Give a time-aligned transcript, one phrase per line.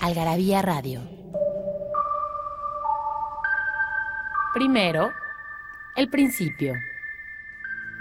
[0.00, 1.02] Algarabía Radio.
[4.54, 5.10] Primero,
[5.96, 6.74] el principio.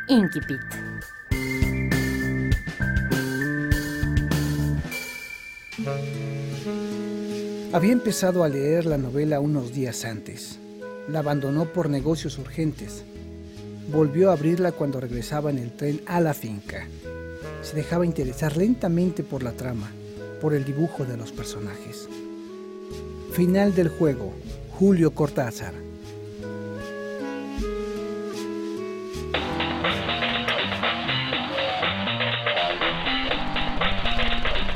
[0.08, 0.60] Inquipit.
[7.74, 10.60] Había empezado a leer la novela unos días antes.
[11.10, 13.04] La abandonó por negocios urgentes.
[13.92, 16.88] Volvió a abrirla cuando regresaba en el tren a la finca.
[17.64, 19.92] Se dejaba interesar lentamente por la trama,
[20.42, 22.08] por el dibujo de los personajes.
[23.34, 24.34] Final del juego.
[24.72, 25.74] Julio Cortázar.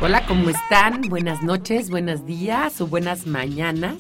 [0.04, 1.04] Hola, ¿cómo están?
[1.10, 3.98] Buenas noches, buenos días o buenas mañanas.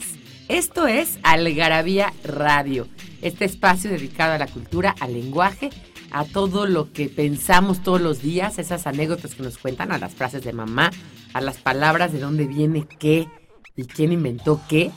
[0.47, 2.87] Esto es Algarabía Radio,
[3.21, 5.69] este espacio dedicado a la cultura, al lenguaje,
[6.09, 10.15] a todo lo que pensamos todos los días, esas anécdotas que nos cuentan, a las
[10.15, 10.89] frases de mamá,
[11.33, 13.27] a las palabras de dónde viene qué
[13.75, 14.91] y quién inventó qué.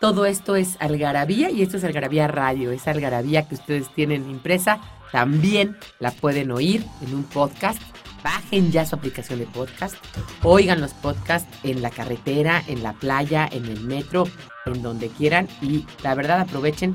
[0.00, 4.80] Todo esto es Algarabía y esto es Algarabía Radio, esa Algarabía que ustedes tienen impresa,
[5.12, 7.80] también la pueden oír en un podcast.
[8.22, 9.96] Bajen ya su aplicación de podcast,
[10.42, 14.24] oigan los podcasts en la carretera, en la playa, en el metro,
[14.66, 15.48] en donde quieran.
[15.62, 16.94] Y la verdad aprovechen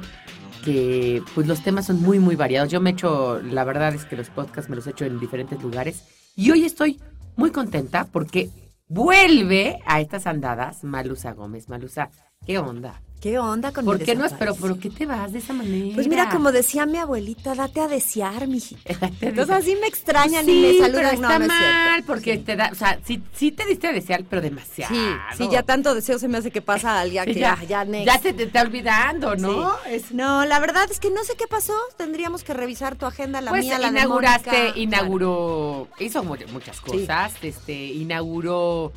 [0.63, 2.71] que pues los temas son muy muy variados.
[2.71, 5.19] Yo me he hecho, la verdad es que los podcasts me los he hecho en
[5.19, 6.03] diferentes lugares.
[6.35, 6.99] Y hoy estoy
[7.35, 8.49] muy contenta porque
[8.87, 11.69] vuelve a estas andadas Malusa Gómez.
[11.69, 12.09] Malusa,
[12.45, 13.01] ¿qué onda?
[13.21, 14.33] ¿Qué onda con ¿Por mi qué no es?
[14.33, 14.53] Pero?
[14.53, 15.95] ¿por qué te vas de esa manera?
[15.95, 18.93] Pues mira, como decía mi abuelita, date a desear, mijita.
[19.21, 21.15] Entonces así me extrañan sí, y me pero saludan.
[21.15, 21.59] está no, no es mal,
[21.93, 22.05] cierto.
[22.05, 24.93] porque te da, o sea, sí, sí te diste a desear, pero demasiado.
[24.93, 25.01] Sí,
[25.37, 27.83] sí, ya tanto deseo se me hace que pasa al día Sí, que ya, ya,
[27.83, 28.05] next.
[28.05, 29.75] ya se te está olvidando, ¿no?
[29.87, 31.73] Es- No, la verdad es que no sé qué pasó.
[31.97, 37.33] Tendríamos que revisar tu agenda, la pues mía, la inauguraste, inauguró, hizo mu- muchas cosas,
[37.41, 38.91] este, inauguró,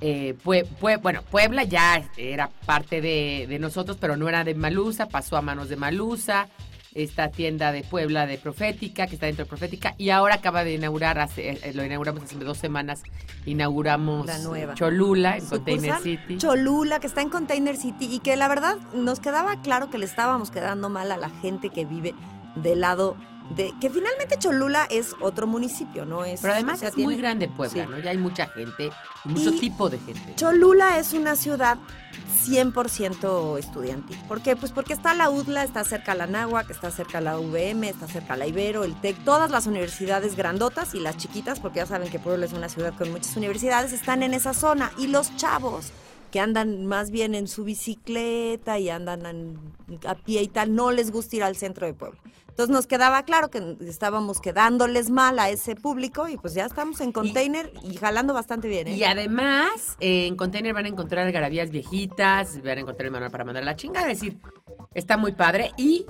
[0.00, 4.54] eh, Pue- Pue- bueno, Puebla ya era parte de, de nosotros, pero no era de
[4.54, 6.48] Malusa, pasó a manos de Malusa,
[6.94, 10.74] esta tienda de Puebla de Profética, que está dentro de Profética, y ahora acaba de
[10.74, 13.02] inaugurar, hace, eh, lo inauguramos hace dos semanas,
[13.46, 14.74] inauguramos La nueva.
[14.74, 16.38] Cholula en Container City.
[16.38, 20.06] Cholula, que está en Container City y que la verdad nos quedaba claro que le
[20.06, 22.14] estábamos quedando mal a la gente que vive
[22.56, 23.16] del lado
[23.50, 27.16] de que finalmente Cholula es otro municipio, no es Pero además o sea, es muy
[27.16, 27.90] grande Puebla, sí.
[27.90, 27.98] ¿no?
[27.98, 28.90] Ya hay mucha gente,
[29.24, 30.34] mucho Y tipo de gente.
[30.36, 31.78] Cholula es una ciudad
[32.46, 34.16] 100% estudiantil.
[34.28, 34.56] ¿Por qué?
[34.56, 38.36] Pues porque está la UDLA, está cerca la Náhuac, está cerca la UVM, está cerca
[38.36, 42.18] la Ibero, el TEC, todas las universidades grandotas y las chiquitas, porque ya saben que
[42.18, 44.90] Puebla es una ciudad con muchas universidades, están en esa zona.
[44.96, 45.92] Y los chavos
[46.30, 49.58] que andan más bien en su bicicleta y andan
[50.06, 52.20] a pie y tal, no les gusta ir al centro de Puebla.
[52.60, 57.00] Entonces nos quedaba claro que estábamos quedándoles mal a ese público y pues ya estamos
[57.00, 58.86] en container y, jalando bastante bien.
[58.86, 58.96] ¿eh?
[58.96, 63.30] Y además, eh, en Container van a encontrar algarabías viejitas, van a encontrar el manual
[63.30, 64.36] para mandar la chinga, es decir,
[64.92, 65.72] está muy padre.
[65.78, 66.04] Y,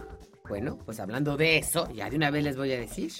[0.48, 3.12] bueno, pues hablando de eso, ya de una vez les voy a decir,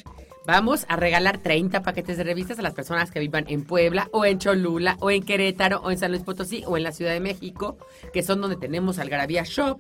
[0.45, 4.25] vamos a regalar 30 paquetes de revistas a las personas que vivan en Puebla, o
[4.25, 7.21] en Cholula, o en Querétaro, o en San Luis Potosí, o en la Ciudad de
[7.21, 7.79] México,
[8.13, 9.79] que son donde tenemos Algarabía Shop.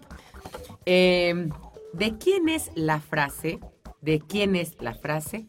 [0.87, 1.49] Eh,
[1.93, 3.59] ¿De quién es la frase?
[4.01, 5.47] ¿De quién es la frase?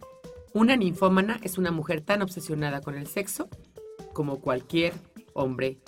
[0.54, 3.48] Una ninfómana es una mujer tan obsesionada con el sexo
[4.14, 4.94] como cualquier
[5.34, 5.80] hombre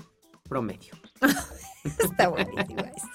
[0.47, 0.93] promedio.
[1.83, 3.09] Está buenísimo esto.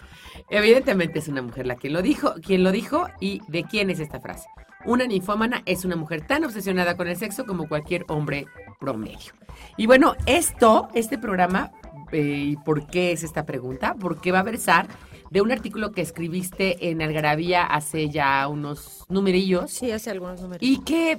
[0.50, 4.00] Evidentemente es una mujer la que lo dijo, quien lo dijo y de quién es
[4.00, 4.49] esta frase.
[4.84, 8.47] Una ninfómana es una mujer tan obsesionada con el sexo como cualquier hombre
[8.81, 9.32] promedio.
[9.76, 11.70] Y bueno, esto, este programa,
[12.12, 13.94] eh, ¿y por qué es esta pregunta?
[13.99, 14.88] Porque va a versar
[15.31, 20.63] de un artículo que escribiste en Algarabía hace ya unos numerillos Sí, hace algunos números.
[20.63, 21.19] y que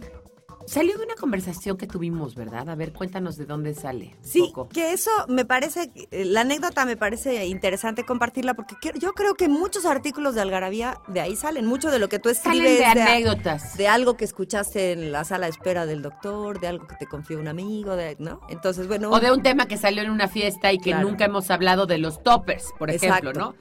[0.68, 2.70] salió de una conversación que tuvimos, ¿verdad?
[2.70, 4.16] A ver, cuéntanos de dónde sale.
[4.22, 9.14] Sí, que eso me parece, eh, la anécdota me parece interesante compartirla porque que- yo
[9.14, 12.62] creo que muchos artículos de Algarabía de ahí salen, mucho de lo que tú Salen
[12.66, 13.78] escribes de de, anécdotas.
[13.78, 17.08] de algo que escuchaste en la sala de espera del doctor, de algo que te
[17.08, 18.42] confió un amigo, de, ¿no?
[18.50, 21.08] Entonces, bueno, O de un tema que salió en una fiesta y que Claro.
[21.10, 23.34] nunca hemos hablado de los toppers, por ejemplo.
[23.34, 23.56] ¿no?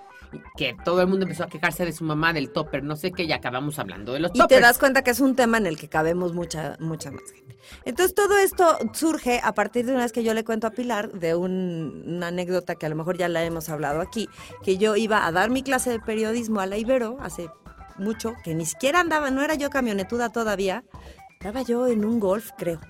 [0.57, 3.25] Que todo el mundo empezó a quejarse de su mamá, del topper, no sé qué,
[3.25, 4.49] y acabamos hablando de los Y toppers.
[4.61, 7.57] te das cuenta que es un tema en el que cabemos mucha, mucha más gente.
[7.85, 11.13] Entonces todo esto surge a partir de una vez que yo le cuento a Pilar
[11.13, 14.29] de un- una anécdota que a lo mejor ya la hemos hablado aquí,
[14.63, 17.49] que yo iba a dar mi clase de periodismo a la Ibero hace
[17.99, 20.85] mucho, que ni siquiera andaba, no era yo camionetuda todavía,
[21.39, 22.81] estaba yo en un golf, creo.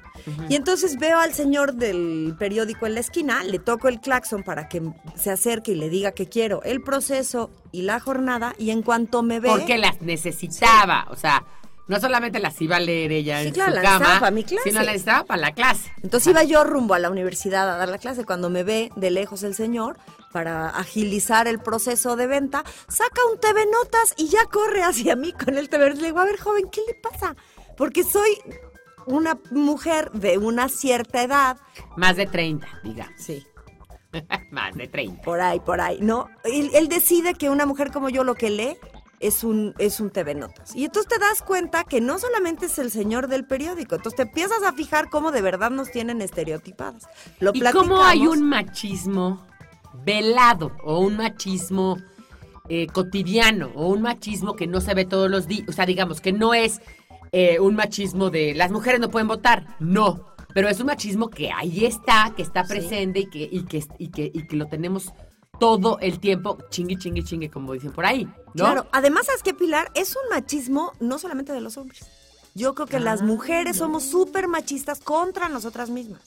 [0.49, 4.71] Y entonces veo al señor del periódico en la esquina, le toco el claxon para
[4.71, 4.81] que
[5.17, 9.23] se acerque y le diga que quiero el proceso y la jornada, y en cuanto
[9.23, 9.50] me ve...
[9.50, 11.45] Porque las necesitaba, o sea,
[11.89, 14.45] no solamente las iba a leer ella Sí, en claro, su las cama, para mi
[14.45, 14.65] clase.
[14.71, 15.93] sino las necesitaba para la clase.
[16.03, 18.25] Entonces iba yo rumbo a la universidad a dar la clase.
[18.25, 19.99] Cuando me ve de lejos el señor,
[20.33, 25.33] para agilizar el proceso de venta, saca un TV Notas y ya corre hacia mí
[25.35, 25.95] con el TV.
[25.97, 27.37] Le digo, a ver, joven, ¿qué le pasa?
[27.79, 28.39] Porque soy
[29.07, 31.57] una mujer de una cierta edad.
[31.97, 33.11] Más de 30, diga.
[33.17, 33.47] Sí.
[34.51, 35.23] Más de 30.
[35.23, 35.99] Por ahí, por ahí.
[36.03, 38.77] No, él, él decide que una mujer como yo lo que lee
[39.21, 40.75] es un, es un TV Notas.
[40.75, 44.23] Y entonces te das cuenta que no solamente es el señor del periódico, entonces te
[44.23, 47.07] empiezas a fijar cómo de verdad nos tienen estereotipadas.
[47.41, 49.47] Lo ¿Y cómo hay un machismo
[50.05, 51.99] velado o un machismo
[52.69, 55.69] eh, cotidiano o un machismo que no se ve todos los días?
[55.69, 56.81] O sea, digamos que no es
[57.33, 60.27] eh, un machismo de las mujeres no pueden votar, no.
[60.55, 64.09] Pero es un machismo que ahí está, que está presente y, que, y, que, y,
[64.09, 65.13] que, y que lo tenemos
[65.59, 68.65] todo el tiempo, chingue, chingue, chingue, como dicen por ahí, ¿no?
[68.65, 69.91] Claro, además, ¿sabes qué, Pilar?
[69.95, 72.07] Es un machismo no solamente de los hombres.
[72.55, 76.23] Yo creo que las mujeres somos súper machistas contra nosotras mismas.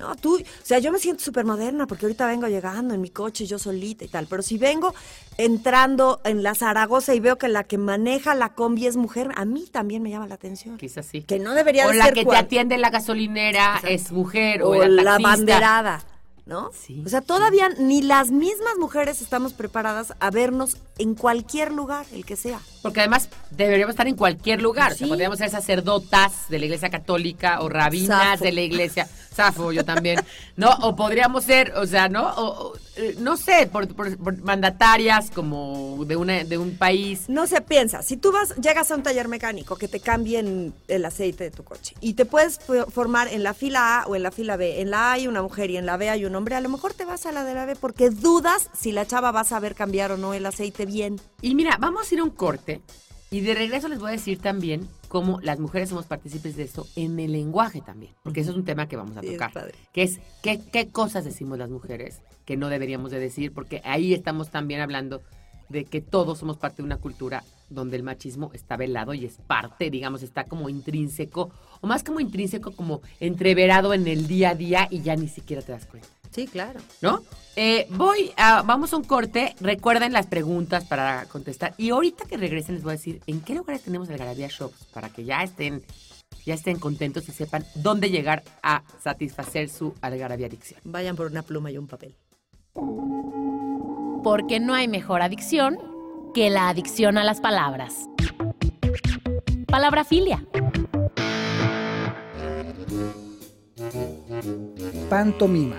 [0.00, 3.10] No, tú, o sea, yo me siento súper moderna porque ahorita vengo llegando en mi
[3.10, 4.94] coche yo solita y tal, pero si vengo
[5.36, 9.44] entrando en la Zaragoza y veo que la que maneja la combi es mujer, a
[9.44, 10.78] mí también me llama la atención.
[10.78, 11.20] Quizás sí.
[11.20, 14.62] Que no debería o de la ser que te atiende en la gasolinera es mujer
[14.62, 16.02] o, o la, la banderada,
[16.50, 16.72] ¿no?
[16.74, 22.04] Sí, o sea, todavía ni las mismas mujeres estamos preparadas a vernos en cualquier lugar,
[22.12, 22.58] el que sea.
[22.82, 24.92] Porque además deberíamos estar en cualquier lugar.
[24.92, 28.44] O sea, podríamos ser sacerdotas de la iglesia católica o rabinas Safo.
[28.44, 29.08] de la iglesia.
[29.32, 30.20] Safo, yo también.
[30.56, 30.70] ¿No?
[30.82, 32.28] O podríamos ser, o sea, ¿no?
[32.30, 32.72] O, o,
[33.18, 37.28] no sé, por, por- por mandatarias como de, una, de un país.
[37.28, 41.04] No se piensa, si tú vas, llegas a un taller mecánico que te cambien el
[41.04, 44.22] aceite de tu coche y te puedes fo- formar en la fila A o en
[44.22, 46.34] la fila B, en la A hay una mujer y en la B hay un
[46.34, 49.06] hombre, a lo mejor te vas a la de la B porque dudas si la
[49.06, 51.20] chava va a saber cambiar o no el aceite bien.
[51.40, 52.80] Y mira, vamos a ir a un corte.
[53.32, 56.88] Y de regreso les voy a decir también cómo las mujeres somos partícipes de esto
[56.96, 58.12] en el lenguaje también.
[58.24, 59.52] Porque eso es un tema que vamos a Sí, tocar.
[59.52, 59.74] padre.
[59.92, 63.52] que es qué, qué cosas decimos las mujeres que no deberíamos de decir.
[63.52, 65.22] Porque ahí estamos también hablando
[65.68, 69.36] de que todos somos parte de una cultura donde el machismo está velado y es
[69.46, 74.54] parte, digamos, está como intrínseco, o más como intrínseco, como entreverado en el día a
[74.56, 76.08] día y ya ni siquiera te das cuenta.
[76.32, 76.80] Sí, claro.
[77.02, 77.22] ¿no?
[77.54, 79.54] Eh, voy a, vamos a un corte.
[79.60, 81.74] Recuerden las preguntas para contestar.
[81.78, 84.86] Y ahorita que regresen les voy a decir en qué lugares tenemos el Garabía Shops
[84.86, 85.84] para que ya estén,
[86.44, 90.80] ya estén contentos y sepan dónde llegar a satisfacer su algarabía adicción.
[90.82, 92.16] Vayan por una pluma y un papel.
[94.22, 95.78] Porque no hay mejor adicción
[96.34, 98.08] que la adicción a las palabras.
[99.66, 100.44] Palabrafilia.
[105.08, 105.76] Pantomima.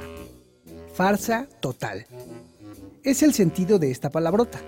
[0.94, 2.06] Farsa total.
[3.04, 4.59] Es el sentido de esta palabrota.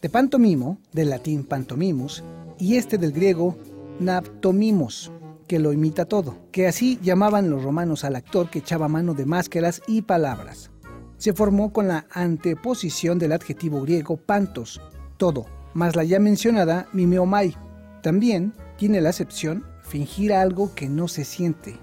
[0.00, 2.22] De pantomimo, del latín pantomimus,
[2.58, 3.56] y este del griego
[4.00, 5.12] naptomimos,
[5.46, 9.26] que lo imita todo, que así llamaban los romanos al actor que echaba mano de
[9.26, 10.70] máscaras y palabras.
[11.18, 14.80] Se formó con la anteposición del adjetivo griego pantos,
[15.18, 17.54] todo, más la ya mencionada mimeomai.
[18.02, 21.78] También tiene la acepción fingir algo que no se siente,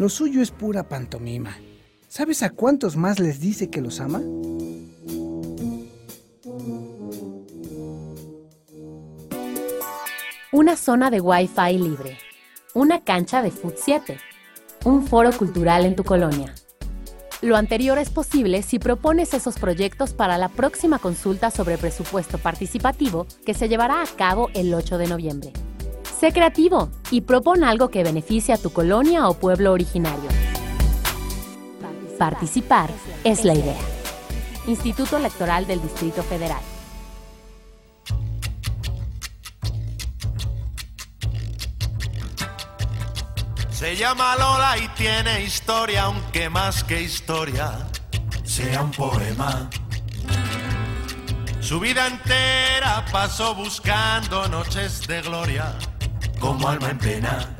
[0.00, 1.58] lo suyo es pura pantomima.
[2.08, 4.22] ¿Sabes a cuántos más les dice que los ama?
[10.52, 12.16] Una zona de Wi-Fi libre.
[12.72, 14.18] Una cancha de Food 7.
[14.86, 16.54] Un foro cultural en tu colonia.
[17.42, 23.26] Lo anterior es posible si propones esos proyectos para la próxima consulta sobre presupuesto participativo
[23.46, 25.52] que se llevará a cabo el 8 de noviembre.
[26.18, 30.28] Sé creativo y propon algo que beneficie a tu colonia o pueblo originario.
[32.18, 32.90] Participar
[33.24, 33.80] es la idea.
[34.66, 36.60] Instituto Electoral del Distrito Federal.
[43.80, 47.78] Se llama Lola y tiene historia, aunque más que historia
[48.44, 49.70] sea un poema.
[51.60, 55.74] Su vida entera pasó buscando noches de gloria
[56.38, 57.56] como alma en pena.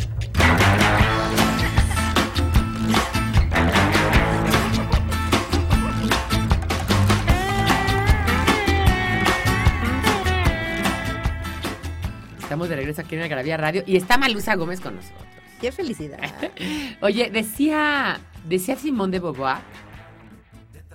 [12.43, 15.30] Estamos de regreso aquí en la Gravía Radio y está Malusa Gómez con nosotros.
[15.61, 16.19] Qué felicidad.
[17.03, 19.59] Oye, decía, decía Simón de Beauvoir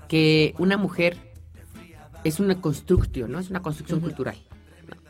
[0.08, 1.18] que una mujer
[2.24, 3.40] es una construcción, ¿no?
[3.40, 4.36] Es una construcción cultural.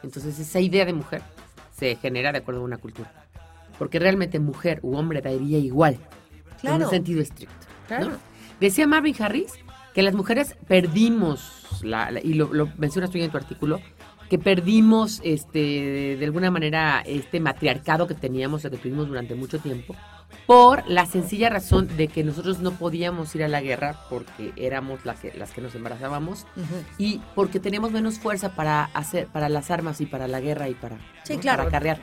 [0.04, 1.22] Entonces esa idea de mujer
[1.78, 3.12] se genera de acuerdo a una cultura.
[3.80, 5.98] Porque realmente mujer u hombre daría igual.
[6.64, 7.54] En un sentido estricto.
[7.84, 7.88] ¿no?
[7.88, 8.12] Claro.
[8.60, 9.54] Decía Marvin Harris
[9.94, 13.80] que las mujeres perdimos, la- la- y lo, lo mencionas tú en tu artículo,
[14.30, 19.60] que perdimos este de alguna manera este matriarcado que teníamos o que tuvimos durante mucho
[19.60, 19.96] tiempo
[20.48, 25.06] por la sencilla razón de que nosotros no podíamos ir a la guerra porque éramos
[25.06, 26.46] las que, las que nos embarazábamos
[26.98, 30.74] y porque teníamos menos fuerza para hacer para las armas y para la guerra y
[30.74, 31.40] para, Sí, ¿no?
[31.42, 31.58] claro.
[31.64, 32.00] para acarrear.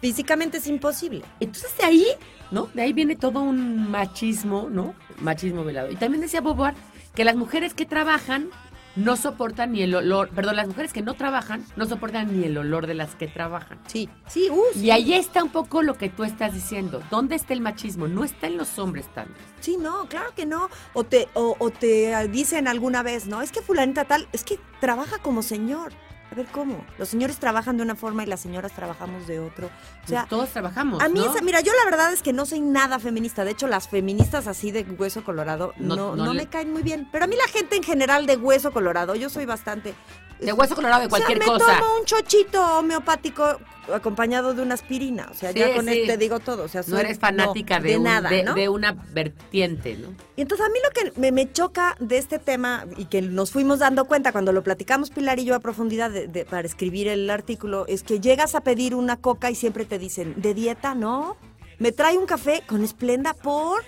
[0.00, 1.24] Físicamente es imposible.
[1.40, 2.06] Entonces de ahí,
[2.50, 2.68] ¿no?
[2.74, 4.94] De ahí viene todo un machismo, ¿no?
[5.20, 5.90] Machismo velado.
[5.90, 6.74] Y también decía Beauvoir
[7.14, 8.48] que las mujeres que trabajan
[8.96, 12.56] no soportan ni el olor, perdón, las mujeres que no trabajan no soportan ni el
[12.56, 13.78] olor de las que trabajan.
[13.86, 17.02] Sí, sí, uh, Y ahí está un poco lo que tú estás diciendo.
[17.10, 18.08] ¿Dónde está el machismo?
[18.08, 19.34] No está en los hombres tanto.
[19.60, 20.68] Sí, no, claro que no.
[20.92, 23.42] O te, o, o te dicen alguna vez, ¿no?
[23.42, 25.92] Es que fulanita tal, es que trabaja como señor.
[26.34, 26.84] A ver, ¿cómo?
[26.98, 29.68] Los señores trabajan de una forma y las señoras trabajamos de otro.
[30.04, 31.00] O sea, Pues todos trabajamos.
[31.00, 31.30] a mí, ¿no?
[31.32, 33.44] esa, mira, yo la verdad es que no soy nada feminista.
[33.44, 36.72] De hecho, las feministas así de hueso colorado No- no, no no le- me caen
[36.72, 37.08] muy bien.
[37.12, 39.94] Pero a mí la gente en general de hueso colorado, yo soy bastante...
[40.40, 41.78] de hueso colorado de O sea, cualquier me cosa.
[41.78, 43.60] tomo un chochito homeopático
[43.92, 45.28] acompañado de una aspirina.
[45.30, 45.92] O sea, ya Sí, con sí.
[45.92, 46.64] esto te digo todo.
[46.64, 48.54] O sea, No eres fanática no, de, un- nada, de, ¿no?
[48.54, 50.08] de una vertiente, ¿no?
[50.36, 53.50] Y entonces a mí lo que me, me choca de este tema y que nos
[53.50, 57.08] fuimos dando cuenta cuando lo platicamos Pilar y yo a profundidad de- de- para escribir
[57.08, 60.94] el artículo es que llegas a pedir una coca y siempre te dicen, de dieta,
[60.94, 61.36] ¿no?
[61.78, 63.82] Me trae un café con esplenda por...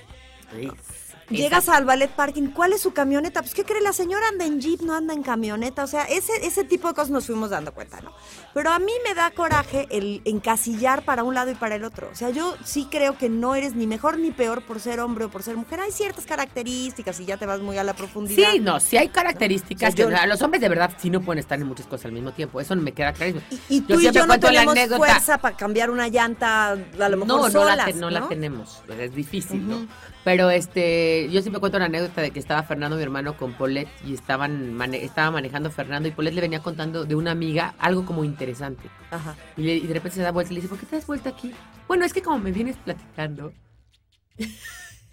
[1.29, 3.41] Llegas al ballet parking, ¿cuál es su camioneta?
[3.43, 3.81] Pues, ¿qué cree?
[3.81, 5.83] La señora anda en jeep, no anda en camioneta.
[5.83, 8.13] O sea, ese, ese tipo de cosas nos fuimos dando cuenta, ¿no?
[8.55, 12.09] Pero a mí me da coraje el encasillar para un lado y para el otro.
[12.13, 15.25] O sea, yo sí creo que no eres ni mejor ni peor por ser hombre
[15.25, 15.81] o por ser mujer.
[15.81, 18.53] Hay ciertas características y ya te vas muy a la profundidad.
[18.53, 21.21] Sí, no, sí hay características O sea, que yo- los hombres de verdad sí no
[21.23, 22.61] pueden estar en muchas cosas al mismo tiempo.
[22.61, 23.45] Eso no me queda clarísimo.
[23.69, 26.77] Y, y tú y siempre yo no la tenemos fuerza para cambiar una llanta, a
[27.09, 28.29] lo mejor no, no, solas, la, te- no la ¿no?
[28.29, 28.81] tenemos.
[28.97, 29.69] Es difícil.
[29.69, 29.87] ¿no?
[30.27, 33.87] Pero este, yo siempre cuento la anécdota de que estaba Fernando, mi hermano, con Polet
[34.05, 38.05] y estaban mane- estaba manejando Fernando y Polet le venía contando de una amiga algo
[38.05, 38.91] como interesante.
[39.13, 39.37] Ajá.
[39.57, 41.07] Y, le- y de repente se da vuelta y le dice, ¿por qué te das
[41.07, 41.53] vuelta aquí?
[41.87, 43.53] Bueno, es que como me vienes platicando.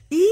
[0.10, 0.24] ¿Y?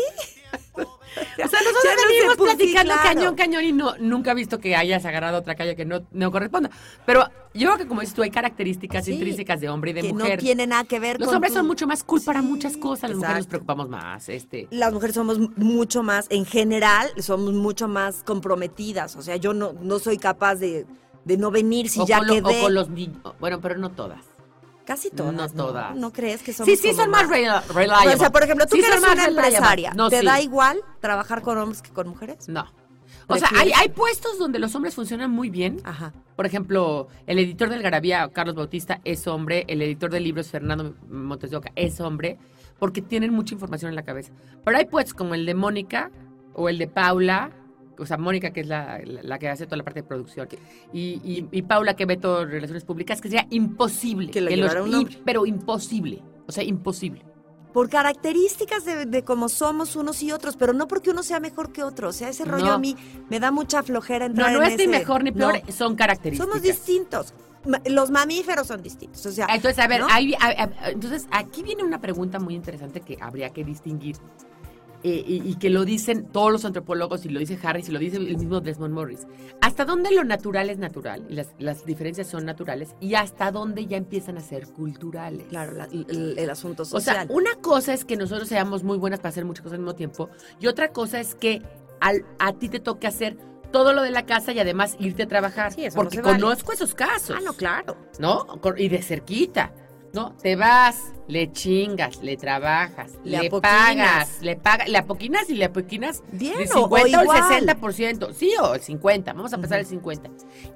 [0.73, 3.01] O sea, nosotros Ya no venimos sí, platicando claro.
[3.03, 6.31] cañón, cañón y no, nunca he visto que hayas agarrado otra calle que no, no
[6.31, 6.69] corresponda.
[7.05, 9.13] Pero yo creo que como dices tú, hay características Sí.
[9.13, 10.37] intrínsecas de hombre y de que mujer.
[10.37, 12.77] no tiene nada que ver Los con hombres tu- son mucho más cool para muchas
[12.77, 14.29] cosas, las mujeres nos preocupamos más.
[14.29, 19.15] Este, las mujeres somos mucho más, en general, somos mucho más comprometidas.
[19.17, 20.85] O sea, yo no, no soy capaz de,
[21.25, 22.59] de no venir si o, ya con lo- quedé.
[22.59, 23.19] o con los niños.
[23.39, 24.19] Bueno, pero no todas.
[24.85, 25.33] Casi todas.
[25.33, 25.95] No No, todas.
[25.95, 28.15] ¿No crees que somos Sí, sí, son más rela- reliable.
[28.15, 30.25] O sea, por ejemplo, tú Sí que son eres más una empresaria, No, ¿te sí.
[30.25, 32.47] da igual trabajar con hombres que con mujeres?
[32.49, 32.65] No.
[33.27, 35.79] O sea, hay, hay puestos donde los hombres funcionan muy bien.
[35.85, 36.11] Ajá.
[36.35, 39.63] Por ejemplo, el editor del Garabía, Carlos Bautista, es hombre.
[39.67, 42.37] El editor de libros, Fernando Montes de Oca, es hombre.
[42.79, 44.33] Porque tienen mucha información en la cabeza.
[44.65, 46.11] Pero hay puestos como el de Mónica
[46.53, 47.51] o el de Paula.
[48.01, 50.47] O sea, Mónica, que es la, la- la que hace toda la parte de producción.
[50.91, 54.31] Y, y- y Paula, que ve todo relaciones públicas, que sería imposible.
[54.31, 56.21] Que la los- llevara un pero imposible.
[56.47, 57.23] O sea, imposible.
[57.73, 61.71] Por características de, de cómo somos unos y otros, pero no porque uno sea mejor
[61.71, 62.09] que otro.
[62.09, 62.71] O sea, ese rollo No.
[62.73, 62.97] a mí
[63.29, 65.95] me da mucha flojera No, entrar no en es ni mejor ni peor, No, son
[65.95, 66.47] características.
[66.49, 67.33] somos distintos.
[67.85, 69.23] Los mamíferos son distintos.
[69.25, 70.07] O sea, Entonces, a ver, ¿no?
[70.09, 74.17] ahí- a- a- entonces aquí viene una pregunta muy interesante que habría que distinguir
[75.03, 77.99] eh, y, y que lo dicen todos los antropólogos y lo dice Harris y lo
[77.99, 79.25] dice el mismo Desmond Morris.
[79.61, 83.85] ¿Hasta dónde lo natural es natural y las, las diferencias son naturales y hasta dónde
[83.87, 85.47] ya empiezan a ser culturales?
[85.49, 87.27] Claro, la- el, el asunto O sea, social.
[87.31, 90.29] una cosa es que nosotros seamos muy buenas para hacer muchas cosas al mismo tiempo
[90.59, 91.61] y otra cosa es que
[91.99, 93.37] al- a ti te toque hacer
[93.71, 95.71] todo lo de la casa y además irte a trabajar.
[95.71, 96.39] Sí, eso no porque se vale.
[96.41, 97.35] conozco esos casos.
[97.37, 97.95] ah, no, claro.
[98.19, 98.45] ¿no?
[98.77, 99.73] Y de cerquita,
[100.13, 100.33] ¿no?
[100.41, 106.21] Te vas, le chingas, le trabajas, Le pagas, le pagas, le apoquinas y le apoquinas
[106.31, 107.43] Bien, el o- o 50 o, el igual.
[107.43, 110.29] 60%, sí, o el 50, vamos a pasar el 50.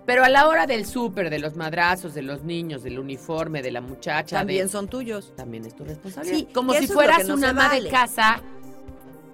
[0.06, 3.72] Pero a la hora del súper, de los madrazos, de los niños, del uniforme, de
[3.72, 5.34] la muchacha, También de- son tuyos.
[5.36, 6.38] también es tu responsabilidad.
[6.38, 7.84] Sí, Como si fueras no una ama vale.
[7.84, 8.42] de casa,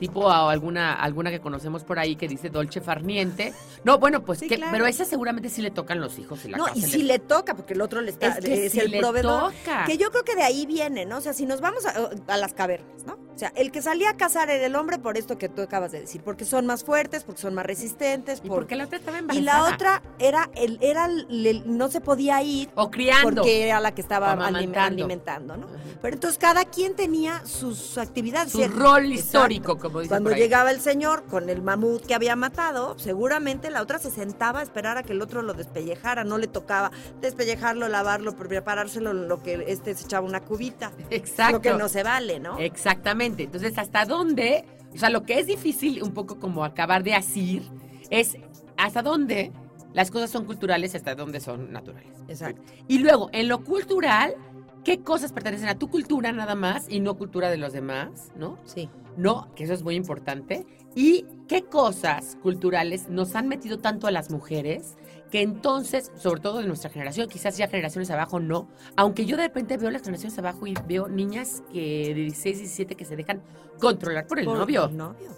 [0.02, 3.54] tipo a alguna, alguna que conocemos por ahí que dice Dolce Farniente.
[3.84, 4.72] No, bueno, pues Sí, que, claro.
[4.74, 7.20] pero esa seguramente sí le tocan los hijos y la No, casa y si le
[7.20, 9.54] toca, porque el otro le está, Es que es sí el le proveedor.
[9.54, 9.86] toca.
[9.86, 11.18] Que yo creo que de ahí viene, ¿no?
[11.20, 11.94] O sea, si nos vamos a,
[12.28, 13.18] a las cavernas, ¿no?
[13.36, 15.92] O sea, el que salía a cazar era el hombre por esto que tú acabas
[15.92, 18.40] de decir, porque son más fuertes, porque son más resistentes.
[18.44, 19.70] ¿Y por- porque la otra estaba y embarazada?
[19.70, 23.42] la otra era el, era el- el- no se podía ir O criando.
[23.42, 25.66] porque era la que estaba alimentando, ¿no?
[25.68, 25.76] Ajá.
[26.02, 28.52] Pero entonces cada quien tenía sus actividades.
[28.52, 29.14] Su rol exacto.
[29.14, 30.42] histórico, como dice Cuando por ahí.
[30.42, 34.64] llegaba el señor con el mamut que había matado, seguramente la otra se sentaba a
[34.64, 39.64] esperar a que el otro lo despellejara, no le tocaba despellejarlo, lavarlo, preparárselo, lo que
[39.68, 40.92] este se echaba una cubita.
[41.10, 41.54] Exacto.
[41.54, 42.58] Lo que no se vale, ¿no?
[42.60, 43.21] Exactamente.
[43.22, 44.66] Entonces, ¿hasta dónde?
[44.94, 47.64] O sea, lo que es difícil un poco como acabar de asir
[48.10, 48.38] es
[48.78, 49.52] hasta dónde
[49.94, 52.12] las cosas son culturales y hasta dónde son naturales.
[52.28, 52.62] Exacto.
[52.88, 54.36] Y luego, en lo cultural,
[54.84, 58.32] ¿qué cosas pertenecen a tu cultura nada más y no cultura de los demás?
[58.36, 58.58] ¿No?
[58.66, 58.90] Sí.
[59.18, 60.66] No, que eso es muy importante.
[60.96, 64.96] ¿Y qué cosas culturales nos han metido tanto a las mujeres
[65.32, 69.44] que entonces, sobre todo de nuestra generación, quizás ya generaciones abajo no, aunque yo de
[69.44, 73.42] repente veo las generaciones abajo y veo niñas que de 16, 17 que se dejan
[73.80, 74.86] controlar por el Por novio.
[74.86, 75.30] el novio.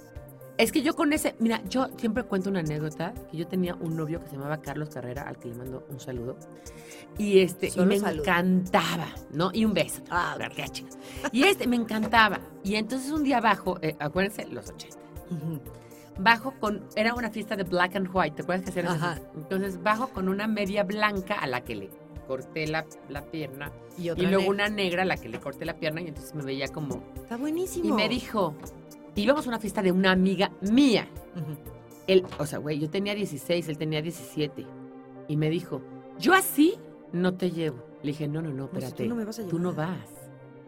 [0.58, 3.98] Es que yo con ese, mira, yo siempre cuento una anécdota, que yo tenía un
[3.98, 6.38] novio que se llamaba Carlos Carrera, al que le mando un saludo,
[7.18, 8.22] y este, y me saludo.
[8.22, 9.50] encantaba, ¿no?
[9.52, 10.04] Y un beso.
[10.12, 10.38] Ah,
[10.72, 10.92] chinga.
[11.32, 12.40] Y este me encantaba.
[12.64, 14.98] Y entonces un día bajo, eh, acuérdense, los 80.
[15.32, 15.60] Ujú.
[16.20, 19.22] Bajo con, era una fiesta de black and white, ¿te acuerdas que hacían eso?
[19.36, 21.90] Entonces bajo con una media blanca a la que le
[22.28, 24.50] corté la, la pierna Y, y luego negra.
[24.50, 27.04] una negra a la que le corté la pierna y entonces me veía como...
[27.16, 27.86] Está buenísimo.
[27.90, 28.54] Y me dijo,
[29.22, 31.08] íbamos a una fiesta de una amiga mía.
[32.08, 34.66] Él, o sea, güey, yo tenía 16, él tenía 17.
[35.28, 35.82] Y me dijo,
[36.20, 36.76] yo así
[37.12, 37.78] no te llevo.
[38.02, 39.04] Le dije, no, no, no, No, espérate.
[39.04, 40.10] tú no me vas a Tú no vas.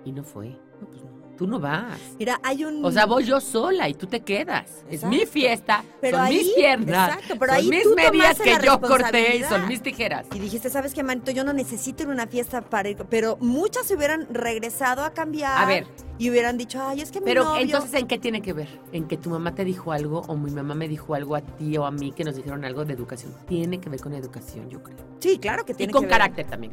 [0.06, 0.50] Y no fue.
[0.80, 1.15] No, pues no.
[1.38, 2.00] Tú no vas.
[2.18, 2.84] Mira, hay un...
[2.86, 4.84] O sea, voy yo sola y tú te quedas.
[4.90, 8.40] Es mi fiesta, Pero son ahí- mis piernas, exacto, pero son ahí mis tú medias
[8.40, 10.26] que yo corté y son mis tijeras.
[10.34, 11.32] Y dijiste, ¿sabes qué, manito?
[11.32, 12.98] Yo no necesito ir a una fiesta para ir.
[13.10, 15.62] Pero muchas se hubieran regresado a cambiar.
[15.62, 15.88] A ver.
[16.18, 17.62] Y hubieran dicho, ay, es que mi Pero novio...
[17.62, 18.70] entonces, ¿en qué tiene que ver?
[18.94, 21.78] ¿En que tu mamá te dijo algo o mi mamá me dijo algo a ti
[21.78, 23.34] o a mí que nos dijeron algo de educación?
[23.48, 24.98] Tiene que ver con educación, yo creo.
[25.20, 26.18] Sí, claro que Y tiene con que ver.
[26.18, 26.72] carácter también.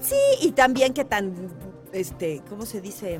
[0.00, 1.34] Sí, y también que tan,
[1.92, 3.18] este, ¿cómo se dice?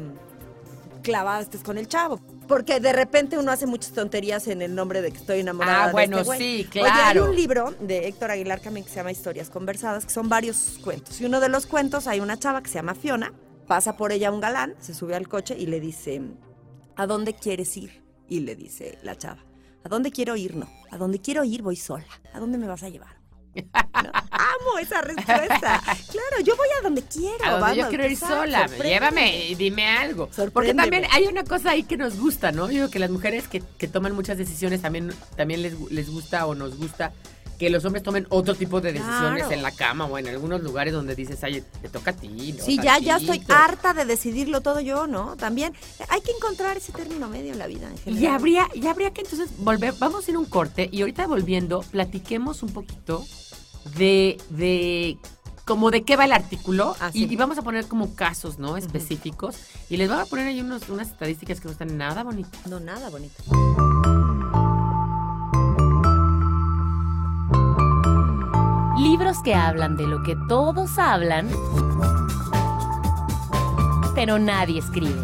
[1.02, 2.20] Clavada estés con el chavo.
[2.48, 5.86] Porque de repente uno hace muchas tonterías en el nombre de que estoy enamorada Ah,
[5.88, 6.38] de bueno, este güey.
[6.38, 7.24] sí, Oye, hay claro.
[7.26, 11.20] un libro de Héctor Aguilar también que se llama Historias Conversadas, que son varios cuentos.
[11.20, 13.32] Y uno de los cuentos hay una chava que se llama Fiona,
[13.66, 16.22] pasa por ella un galán, se sube al coche y le dice,
[16.96, 18.02] ¿a dónde quieres ir?
[18.28, 19.44] Y le dice la chava,
[19.84, 20.56] ¿a dónde quiero ir?
[20.56, 22.06] No, a dónde quiero ir voy sola.
[22.32, 23.17] ¿A dónde me vas a llevar?
[23.72, 25.82] Amo esa respuesta.
[26.10, 27.44] Claro, yo voy a donde quiero.
[27.44, 30.28] A donde yo quiero ir sola, llévame y dime algo.
[30.52, 32.66] Porque también hay una cosa ahí que nos gusta, ¿no?
[32.66, 36.46] Yo creo que las mujeres que, que toman muchas decisiones también, también les, les gusta
[36.46, 37.12] o nos gusta
[37.58, 39.52] que los hombres tomen otro tipo de decisiones Claro.
[39.52, 42.54] en la cama o en algunos lugares donde dices, ay, te toca a ti.
[42.56, 42.64] ¿no?
[42.64, 43.52] Sí, ya, ya estoy Tantito".
[43.54, 45.36] harta de decidirlo todo yo, ¿no?
[45.36, 45.72] También
[46.08, 47.88] hay que encontrar ese término medio en la vida.
[48.06, 48.34] En Y general.
[48.36, 52.62] habría, y habría que entonces volver, vamos a ir un corte y ahorita volviendo, platiquemos
[52.62, 53.24] un poquito
[53.96, 55.18] de, de
[55.64, 57.28] como de qué va el artículo Ah, y, sí.
[57.32, 58.76] y vamos a poner como casos, ¿no?
[58.76, 59.56] Específicos.
[59.90, 62.66] Y les voy a poner ahí unos, unas estadísticas que no están nada bonitas.
[62.66, 63.42] No, nada bonito.
[69.18, 71.48] Libros que hablan de lo que todos hablan,
[74.14, 75.20] pero nadie escribe.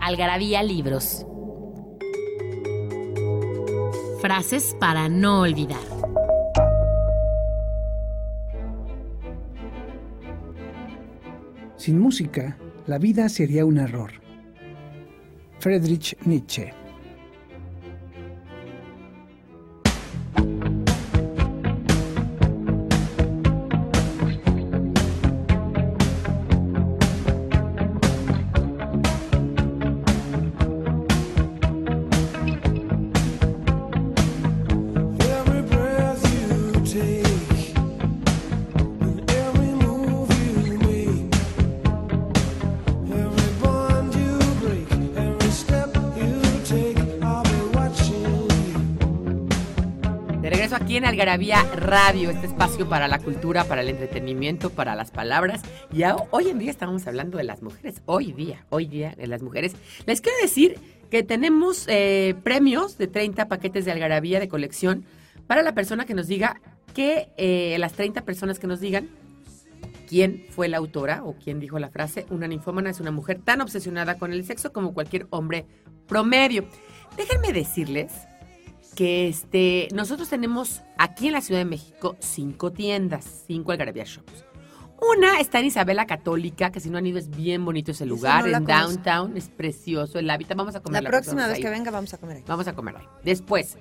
[0.00, 1.26] Algarabía Libros.
[4.22, 5.76] Frases para no olvidar.
[11.76, 14.12] Sin música, la vida sería un error.
[15.58, 16.87] Friedrich Nietzsche.
[51.28, 55.60] Algarabía Radio, este espacio para la cultura, para el entretenimiento, para las palabras.
[55.92, 58.00] Y hoy en día estamos hablando de las mujeres.
[58.06, 59.76] Hoy día, hoy día de las mujeres.
[60.06, 60.78] Les quiero decir
[61.10, 65.04] que tenemos eh, premios de 30 paquetes de Algarabía de colección
[65.46, 66.62] para la persona que nos diga
[66.94, 69.10] que eh, las 30 personas que nos digan
[70.08, 72.24] quién fue la autora o quién dijo la frase.
[72.30, 75.66] Una ninfómana es una mujer tan obsesionada con el sexo como cualquier hombre
[76.06, 76.64] promedio.
[77.18, 78.14] Déjenme decirles
[78.98, 84.44] que este, nosotros tenemos aquí en la Ciudad de México cinco tiendas, cinco Algarabía Shops.
[85.00, 88.42] Una está en Isabela Católica, que si no han ido es bien bonito ese lugar,
[88.48, 88.88] no en conozco.
[88.88, 90.56] downtown, es precioso el hábitat.
[90.56, 92.44] Vamos a comer La próxima próxima vez que venga vamos a comer ahí.
[92.48, 93.04] Vamos a comer ahí.
[93.22, 93.78] Después,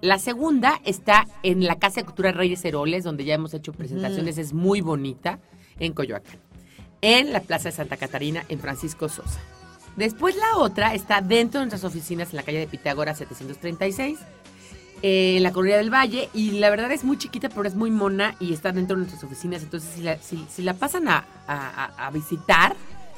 [0.00, 4.38] la segunda está en la Casa de Cultura Reyes Heroles, donde ya hemos hecho presentaciones,
[4.38, 5.40] es muy bonita,
[5.80, 6.38] en Coyoacán.
[7.00, 9.40] En la Plaza de Santa Catarina, en Francisco Sosa.
[9.96, 14.20] Después la otra está dentro de nuestras oficinas en la calle de Pitágoras 736,
[15.02, 17.90] eh, en la Colonia del Valle, y la verdad es muy chiquita, pero es muy
[17.90, 19.62] mona y está dentro de nuestras oficinas.
[19.62, 22.74] Entonces, si la, si, si la pasan a, a- a- a visitar,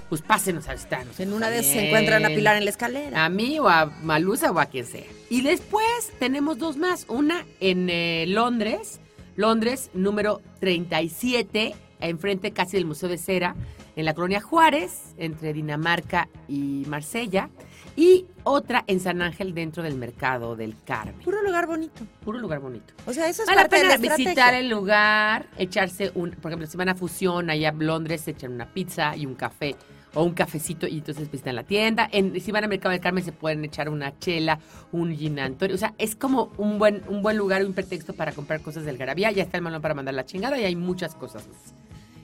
[0.09, 1.18] pues pásenos a visitarnos.
[1.20, 3.25] En una de esas se encuentran a Pilar en la escalera.
[3.25, 5.05] A mí o a Malusa o a quien sea.
[5.31, 7.07] Y después tenemos dos más.
[7.09, 9.01] Una en eh, Londres,
[9.37, 13.57] Londres número 37, enfrente casi del Museo de Cera,
[13.97, 17.49] en la colonia Juárez, entre Dinamarca y Marsella.
[17.96, 21.20] Y otra en San Ángel, dentro del mercado del Carmen.
[21.24, 22.04] Puro lugar bonito.
[22.24, 22.92] Puro lugar bonito.
[23.07, 24.30] O sea, eso es Vale la parte de la pena estrategia.
[24.30, 28.33] visitar el lugar, echarse un, por ejemplo, si van a Fusión, allá a Londres, se
[28.33, 29.76] echan una pizza y un café
[30.14, 32.09] o un cafecito y entonces visitan la tienda.
[32.11, 34.59] En, si van al Mercado del Carmen se pueden echar una chela,
[34.92, 35.38] un gin.
[35.38, 38.96] O sea, es como un buen, un buen lugar, un pretexto para comprar cosas del
[38.96, 39.30] Garabía.
[39.33, 41.74] Ya está el malón para mandar la chingada y hay muchas cosas más.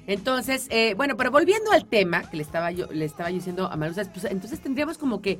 [0.06, 3.66] Entonces, eh, bueno, pero volviendo al tema que le estaba yo, le estaba yo diciendo
[3.70, 5.38] a Marusa, pues entonces tendríamos como que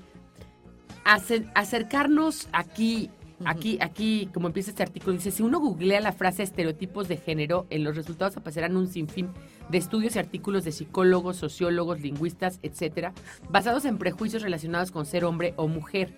[1.05, 3.11] acercarnos aquí,
[3.45, 7.67] aquí, aquí, como empieza este artículo, dice, si uno googlea la frase estereotipos de género,
[7.71, 9.31] en los resultados aparecerán un sinfín
[9.69, 13.13] de estudios y artículos de psicólogos, sociólogos, lingüistas, etcétera,
[13.49, 16.13] basados en prejuicios relacionados con ser hombre o mujer.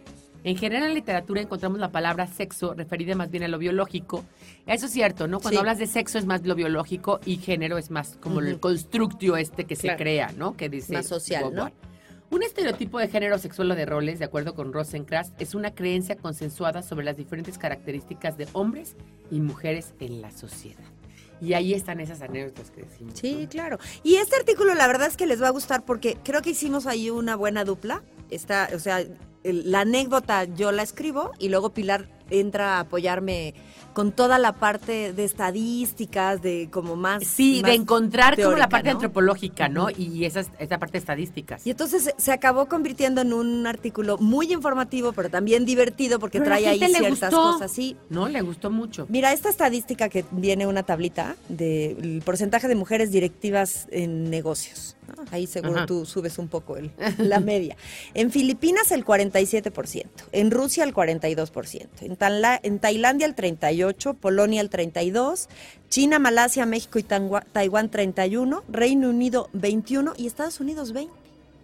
[0.44, 4.24] En general, en la literatura encontramos la palabra sexo referida más bien a lo biológico.
[4.66, 5.38] Eso es cierto, ¿no?
[5.38, 5.60] Cuando Sí.
[5.60, 9.66] hablas de sexo es más lo biológico y género es más como el constructio este
[9.66, 10.56] que se crea, ¿no?
[10.56, 11.70] Que dice Más social, ¿no?
[12.32, 16.16] Un estereotipo de género sexual o de roles, de acuerdo con Rosencrantz, es una creencia
[16.16, 18.96] consensuada sobre las diferentes características de hombres
[19.30, 20.82] y mujeres en la sociedad.
[21.42, 23.18] Y ahí están esas anécdotas que decimos.
[23.20, 23.48] Sí, ¿no?
[23.50, 23.78] claro.
[24.02, 26.86] Y este artículo la verdad es que les va a gustar porque creo que hicimos
[26.86, 28.02] ahí una buena dupla.
[28.30, 29.00] Está, o sea,
[29.44, 33.54] el- la anécdota yo la escribo y luego Pilar entra a apoyarme
[33.92, 37.24] con toda la parte de estadísticas, de como más...
[37.24, 38.94] Sí, más de encontrar como la parte ¿no?
[38.96, 39.88] antropológica, ¿no?
[39.90, 41.66] Y esas, esa parte de estadísticas.
[41.66, 46.50] Y entonces se- acabó convirtiendo en un artículo muy informativo, pero también divertido porque Pero
[46.50, 47.30] trae ahí ciertas gustó.
[47.52, 47.72] cosas.
[47.72, 49.06] Sí, No, le gustó mucho.
[49.08, 54.96] Mira, esta estadística que viene una tablita del porcentaje de mujeres directivas en negocios.
[55.08, 55.24] ¿no?
[55.32, 55.86] Ahí seguro Ajá.
[55.86, 57.76] tú subes un poco el- la media.
[58.14, 63.81] En Filipinas el 47%, en Rusia el 42%, en, Tanla- en Tailandia el 38%,
[64.20, 65.48] Polonia el 32%,
[65.88, 71.08] China, Malasia, México y Taiwán 31%, Reino Unido 21% y Estados Unidos 20%.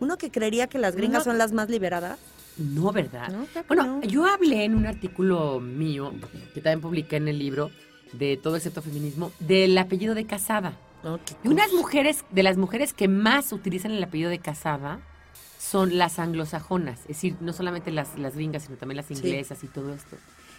[0.01, 1.33] Uno que creería que las gringas No.
[1.33, 2.19] son las más liberadas.
[2.57, 3.29] No, ¿verdad?
[3.29, 4.03] No, claro que bueno, no.
[4.03, 6.13] yo hablé en un artículo mío,
[6.55, 7.71] que también publiqué en el libro,
[8.13, 10.73] de todo excepto feminismo, del apellido de casada.
[11.45, 15.01] Y unas mujeres, de las mujeres que más utilizan el apellido de casada,
[15.59, 17.01] son las anglosajonas.
[17.03, 19.15] Es decir, no solamente las, las gringas, sino también las Sí.
[19.15, 20.17] inglesas y todo esto.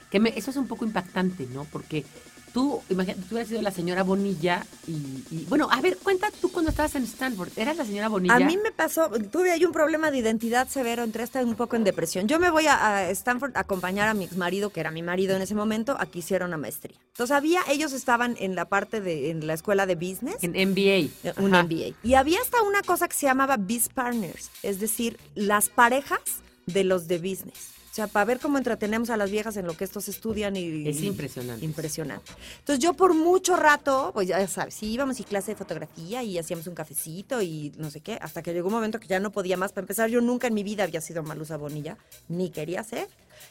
[0.09, 1.65] Que me- eso es un poco impactante, ¿no?
[1.65, 2.03] Porque
[2.51, 4.91] tú, imagínate, tú hubieras sido la señora Bonilla y,
[5.29, 7.49] y- bueno, a ver, cuenta tú cuando estabas en Stanford.
[7.55, 8.35] ¿Eras la señora Bonilla?
[8.35, 11.75] A mí me pasó, tuve ahí un problema de identidad severo, entré hasta un poco
[11.75, 12.27] en depresión.
[12.27, 15.03] Yo me voy a, a Stanford a acompañar a mi ex marido, que era mi
[15.03, 16.97] marido en ese momento, a que hiciera una maestría.
[17.09, 21.11] Entonces había, ellos estaban en la parte de, en la escuela de business, En MBA.
[21.29, 21.63] eh, un Ajá.
[21.65, 21.93] MBA.
[22.01, 26.19] Y había hasta una cosa que se llamaba Biz Partners, es decir, las parejas
[26.65, 27.73] de los de business.
[27.99, 30.87] Sea, para ver cómo entretenemos a las viejas en lo que estos estudian y...
[30.87, 31.65] Es impresionante.
[31.65, 32.31] Impresionante.
[32.59, 36.37] Entonces yo por mucho rato, pues ya sabes, sí íbamos y clase de fotografía y
[36.37, 39.33] hacíamos un cafecito y no sé qué, hasta que llegó un momento que ya no
[39.33, 39.73] podía más.
[39.73, 41.97] Para empezar, yo nunca en mi vida había sido Malusa Bonilla,
[42.29, 43.09] ni quería ser.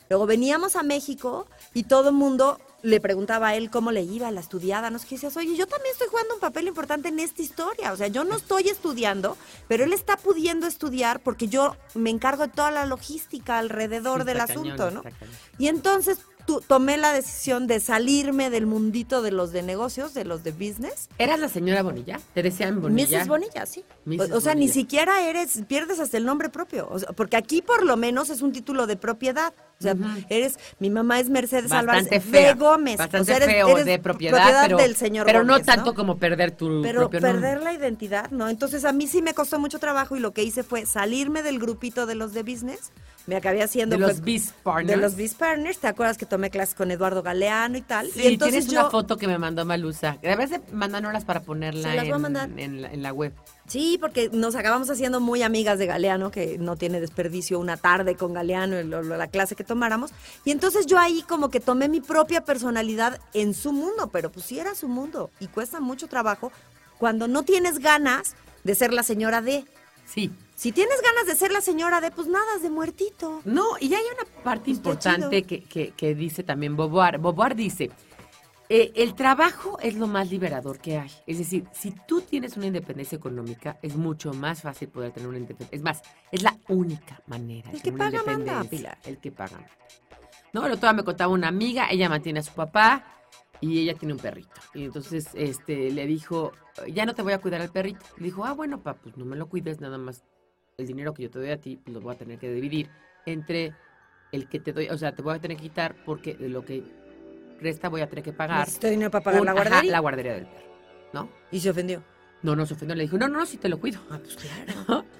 [0.08, 4.30] Luego veníamos a México y todo el mundo le preguntaba a él cómo le iba
[4.30, 7.42] la estudiada, no sé decías, oye, yo también estoy jugando un papel importante en esta
[7.42, 12.10] historia, o sea, yo no estoy estudiando, pero él está pudiendo estudiar porque yo me
[12.10, 15.02] encargo de toda la logística alrededor del cañón, asunto, ¿no?
[15.58, 20.24] Y entonces tu- tomé la decisión de salirme del mundito de los de negocios, de
[20.24, 21.08] los de business.
[21.18, 22.20] ¿Eras la señora Bonilla?
[22.32, 23.18] ¿Te decían Bonilla?
[23.22, 23.28] Mrs.
[23.28, 23.84] Bonilla, sí.
[24.04, 24.30] Mrs.
[24.30, 26.88] O, o sea, ni siquiera eres, pierdes hasta el nombre propio.
[26.90, 29.52] O sea, porque aquí por lo menos es un título de propiedad.
[29.80, 29.94] O sea,
[30.28, 32.96] eres, mi mamá es Mercedes Álvarez de Gómez.
[32.98, 36.18] Bastante o sea, eres- feo eres de propiedad, pero, del señor pero no tanto como
[36.18, 37.64] perder tu pero propio perder nombre.
[37.64, 38.48] la identidad, ¿no?
[38.48, 41.60] Entonces a mí sí me costó mucho trabajo y lo que hice fue salirme del
[41.60, 42.90] grupito de los de business.
[43.28, 44.88] Me acabé haciendo De los Biz Partners.
[44.88, 45.78] de los Biz Partners.
[45.78, 48.10] ¿Te acuerdas que tomé clases con Eduardo Galeano y tal?
[48.10, 50.16] Sí, y entonces tienes yo una foto que me mandó Malusa.
[50.22, 53.34] Debes de mandárnoslas para ponerla a en, en la, en la web.
[53.68, 58.16] Sí, porque nos acabamos haciendo muy amigas de Galeano, que no tiene desperdicio una tarde
[58.16, 60.10] con Galeano, la clase que tomáramos.
[60.44, 64.46] Y entonces yo ahí como que tomé mi propia personalidad en su mundo, pero pues
[64.46, 66.50] sí era su mundo y cuesta mucho trabajo
[66.98, 69.64] cuando no tienes ganas de ser la señora D.
[70.06, 70.30] Sí.
[70.56, 73.42] Si tienes ganas de ser la señora D, pues nada, es de muertito.
[73.44, 77.18] No, y hay una parte Pues importante que, que- que dice también Boboar.
[77.18, 77.90] Boboar dice,
[78.68, 81.10] eh, el trabajo es lo más liberador que hay.
[81.26, 85.38] Es decir, si tú tienes una independencia económica, es mucho más fácil poder tener una
[85.38, 85.76] independencia.
[85.76, 87.70] Es más, es la única manera.
[87.70, 88.62] El que paga manda.
[88.64, 88.98] Pilar.
[89.04, 89.72] El que paga manda.
[90.52, 93.04] No, el otro día me contaba una amiga, ella mantiene a su papá
[93.60, 94.60] y ella tiene un perrito.
[94.74, 96.52] Y entonces este, le dijo,
[96.92, 98.04] ya no te voy a cuidar al perrito.
[98.18, 100.24] Le dijo, ah, bueno, papá, pues no me lo cuides, nada más
[100.76, 102.88] el dinero que yo te doy a ti, pues lo voy a tener que dividir
[103.26, 103.74] entre
[104.30, 106.64] el que te doy, o sea, te voy a tener que quitar porque de lo
[106.64, 106.84] que
[107.60, 108.60] resta voy a tener que pagar.
[108.60, 109.92] Necesito dinero para pagar un- la ajá, guardería.
[109.92, 110.66] la guardería del perro,
[111.12, 111.30] ¿no?
[111.50, 112.02] Y se ofendió.
[112.42, 114.00] No, no se ofendió, le dijo, no, no, no, sí te lo cuido.
[114.10, 115.04] Ah, pues claro.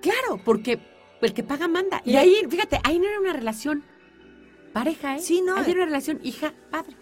[0.00, 0.80] Claro, porque
[1.20, 2.00] el que paga manda.
[2.06, 3.84] Y ahí, fíjate, ahí no era una relación
[4.72, 5.20] pareja, ¿eh?
[5.20, 5.70] Sí, no, Ahí eh.
[5.72, 6.96] era una relación hija-padre.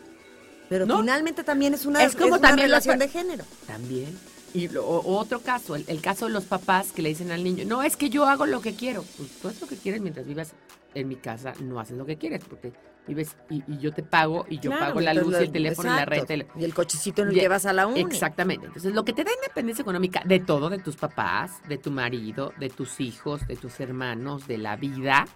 [0.69, 0.99] Pero ¿No?
[0.99, 3.45] finalmente también es una, Es como una también relación de género.
[3.69, 4.19] También.
[4.55, 7.65] Y lo- otro caso, el, el caso de los papás que le dicen al niño,
[7.67, 9.05] no, es que yo hago lo que quiero.
[9.17, 10.55] Pues tú haces lo que quieres mientras vivas
[10.95, 12.73] en mi casa, no haces lo que quieres, porque
[13.07, 15.53] vives y, y yo te pago y yo Claro, pago la luz y el lo-
[15.53, 16.27] teléfono y la exacto.
[16.35, 16.59] renta.
[16.59, 18.01] y el cochecito en el Ya, que vas a la uni.
[18.01, 18.67] Exactamente.
[18.67, 22.53] Entonces, lo que te da independencia económica de todo, de tus papás, de tu marido,
[22.59, 25.27] de tus hijos, de tus hermanos, de la vida,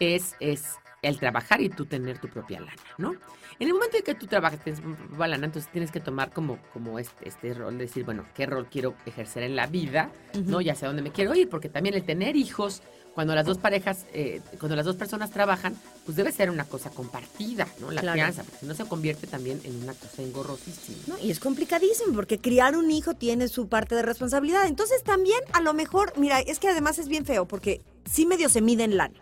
[0.00, 3.14] es, es el trabajar y tú tener tu propia lana, ¿no?
[3.58, 6.30] En el momento en que tú trabajas, tienes tu propia lana, entonces tienes que tomar
[6.30, 10.10] como, como este, este rol, de decir, bueno, ¿qué rol quiero ejercer en la vida?
[10.44, 10.60] ¿No?
[10.60, 12.82] Ya sé a dónde me quiero ir, porque también el tener hijos,
[13.16, 15.74] cuando las dos parejas, eh, cuando las dos personas trabajan,
[16.04, 17.90] pues debe ser una cosa compartida, ¿no?
[17.90, 18.12] La Claro.
[18.12, 20.98] crianza, porque si no se convierte también en una cosa engorrosísima.
[21.06, 24.66] No, y es complicadísimo porque criar un hijo tiene su parte de responsabilidad.
[24.66, 28.50] Entonces también a lo mejor, mira, es que además es bien feo porque sí medio
[28.50, 29.18] se mide en lana.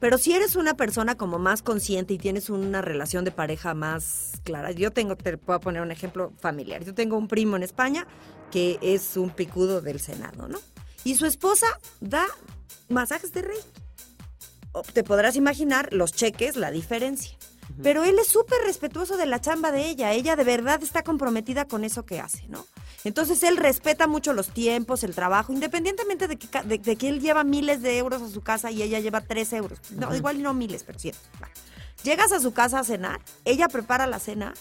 [0.00, 4.40] Pero si eres una persona como más consciente y tienes una relación de pareja más
[4.42, 6.82] clara, yo tengo, te puedo poner un ejemplo familiar.
[6.82, 8.06] Yo tengo un primo en España
[8.50, 10.58] que es un picudo del Senado, ¿no?
[11.04, 11.66] Y su esposa
[12.00, 12.24] da
[12.88, 13.58] masajes de rey.
[14.92, 17.36] Te podrás imaginar los cheques, la diferencia.
[17.82, 20.12] Pero él es súper respetuoso de la chamba de ella.
[20.12, 22.66] Ella de verdad está comprometida con eso que hace, ¿no?
[23.04, 27.20] Entonces él respeta mucho los tiempos, el trabajo, independientemente de que, de, de que él
[27.20, 29.78] lleva miles de euros a su casa y ella lleva tres euros.
[29.90, 30.98] No, igual no miles, pero.
[31.42, 31.48] Va.
[32.02, 34.52] Llegas a su casa a cenar, ella prepara la cena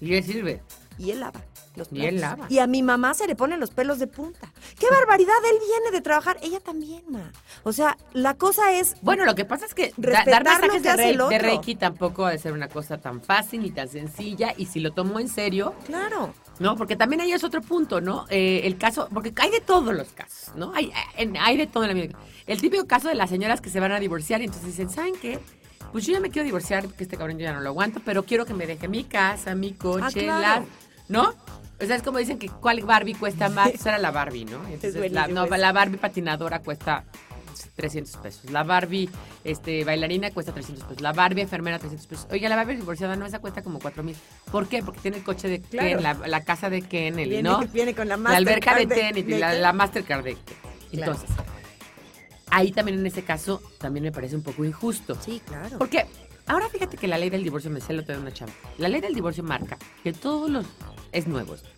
[0.00, 0.62] Y le sirve.
[1.00, 1.40] Y él lava.
[1.76, 2.46] Los Y él lava.
[2.48, 4.52] Y a mi mamá se le ponen los pelos de punta.
[4.78, 5.32] ¡Qué barbaridad!
[5.50, 6.36] Él viene de trabajar.
[6.42, 7.32] Ella también, ma.
[7.62, 8.96] O sea, la cosa es.
[9.02, 11.28] Bueno, lo que pasa es que da- dar que de, otro.
[11.28, 14.52] de Reiki tampoco ha de ser una cosa tan fácil ni tan sencilla.
[14.56, 16.34] Y si lo tomó en serio, Claro.
[16.58, 16.76] ¿no?
[16.76, 18.26] Porque también ahí es otro punto, ¿no?
[18.30, 20.72] Eh, el caso, porque hay de todos los casos, ¿no?
[20.74, 20.92] Hay,
[21.40, 22.18] hay de todo en la vida.
[22.46, 25.14] El típico caso de las señoras que se van a divorciar y entonces dicen, ¿saben
[25.20, 25.38] qué?
[25.92, 28.24] Pues yo ya me quiero divorciar, que este cabrón yo ya no lo aguanto, pero
[28.24, 30.40] quiero que me deje mi casa, mi coche, Ah, claro.
[30.40, 31.34] las- ¿no?
[31.82, 34.66] O sea, es como dicen que cuál Barbie cuesta más, pues era la Barbie, ¿no?
[34.68, 37.04] Entonces, la, no, la Barbie patinadora cuesta
[37.76, 38.50] 300 pesos.
[38.50, 39.08] La Barbie
[39.44, 41.00] este, bailarina cuesta 300 pesos.
[41.00, 42.28] La Barbie enfermera 300 pesos.
[42.30, 44.16] Oiga, la Barbie divorciada no, esa cuesta como 4 mil.
[44.52, 44.82] ¿Por qué?
[44.82, 45.88] Porque tiene el coche de Claro.
[45.88, 47.60] Ken, la, la casa de Ken, el, Viene, ¿no?
[47.72, 49.62] viene con la la alberca de Mastercard tenis, de la, Ken.
[49.62, 50.56] la Mastercard de Ken.
[50.92, 51.12] Claro.
[51.12, 51.36] Entonces,
[52.50, 55.16] ahí también en ese caso, también me parece un poco injusto.
[55.20, 55.78] Sí, claro.
[55.78, 56.06] Porque
[56.46, 58.52] ahora fíjate que la ley del divorcio, me sé lo de una chamba.
[58.78, 60.66] La ley del divorcio marca que todos los,
[61.12, 61.68] es nuevo esto,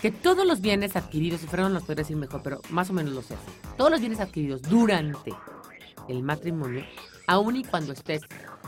[0.00, 3.12] que todos los bienes adquiridos, si fueron los podría decir mejor, pero más o menos
[3.12, 3.36] lo sé.
[3.76, 5.32] Todos los bienes adquiridos durante
[6.08, 6.84] el matrimonio,
[7.26, 8.22] aun y cuando estés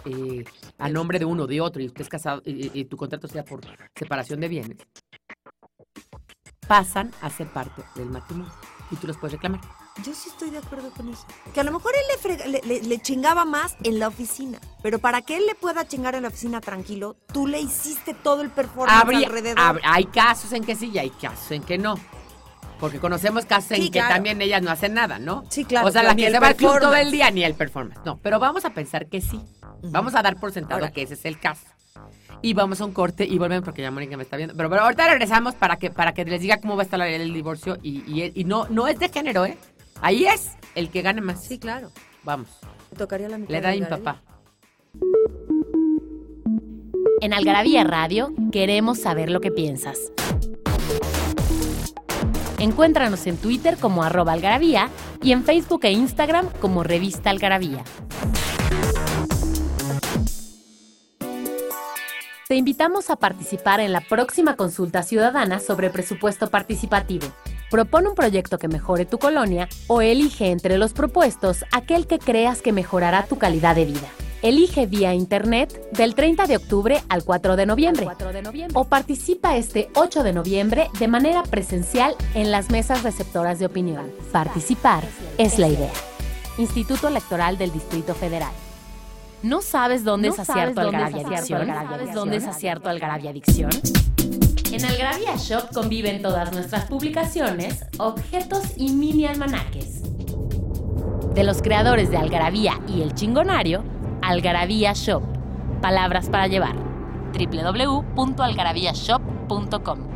[0.05, 0.45] eh,
[0.79, 3.61] a nombre de uno o de otro y estés casado y tu contrato sea por
[3.95, 4.79] separación de bienes,
[6.67, 8.53] pasan a ser parte del matrimonio
[8.91, 9.61] y tú los puedes reclamar.
[10.05, 11.27] Yo sí estoy de acuerdo con eso.
[11.53, 14.59] Que a lo mejor él le, frega- le, le- le chingaba más en la oficina.
[14.83, 18.41] Pero para que él le pueda chingar en la oficina tranquilo, tú le hiciste todo
[18.43, 19.59] el performance Habría- alrededor.
[19.59, 21.97] hab- hay casos en que sí y hay casos en que no.
[22.81, 24.15] Porque conocemos casos en Sí, que claro.
[24.15, 25.45] también ellas no hacen nada, ¿no?
[25.51, 27.45] Sí, claro, O sea, la que el se va al club todo el día ni
[27.45, 28.01] el performance.
[28.05, 29.41] No, pero vamos a pensar que sí.
[29.83, 30.91] Vamos a dar por sentado Ahora.
[30.93, 31.67] que ese es el caso.
[32.45, 34.57] Y vamos a un corte y volvemos porque ya Mónica me está viendo.
[34.57, 37.33] Pero, pero ahorita regresamos para que, para que les diga cómo va a estar del
[37.33, 37.79] divorcio.
[37.85, 39.57] Y, y, y no, no es de género, ¿eh?
[40.03, 41.45] Ahí es el que gane más.
[41.45, 41.93] Sí, claro.
[42.25, 42.49] Vamos.
[42.91, 44.21] Me tocaría la mitad Le da a mi papá.
[47.21, 50.13] En Algarabía Radio queremos saber lo que piensas.
[52.59, 54.91] Encuéntranos en Twitter como arroba algarabía
[55.23, 57.85] y en Facebook e Instagram como revista algarabía.
[62.49, 67.29] Te invitamos a participar en la próxima consulta ciudadana sobre presupuesto participativo.
[67.73, 72.61] Propone un proyecto que mejore tu colonia o elige entre los propuestos aquel que creas
[72.61, 74.09] que mejorará tu calidad de vida.
[74.43, 78.09] Elige vía internet del 30 de octubre al 4 de noviembre.
[78.75, 84.13] O participa este 8 de noviembre de manera presencial en las mesas receptoras de opinión.
[84.33, 85.03] Participar
[85.39, 85.93] es la idea.
[86.59, 88.53] Instituto Electoral del Distrito Federal.
[89.43, 91.61] ¿No sabes dónde ¿No es acierto Algarabia Adicción?
[91.63, 93.71] Algarabia ¿Sabes dónde es acierto Algarabia Adicción?
[94.71, 100.03] En Algarabia Shop conviven todas nuestras publicaciones, objetos y mini almanaques.
[101.35, 103.83] De los creadores de Algarabía y El Chingonario,
[104.23, 105.25] Algarabía Shop.
[105.81, 106.77] Palabras para llevar.
[107.35, 110.12] www.algarabíashop.com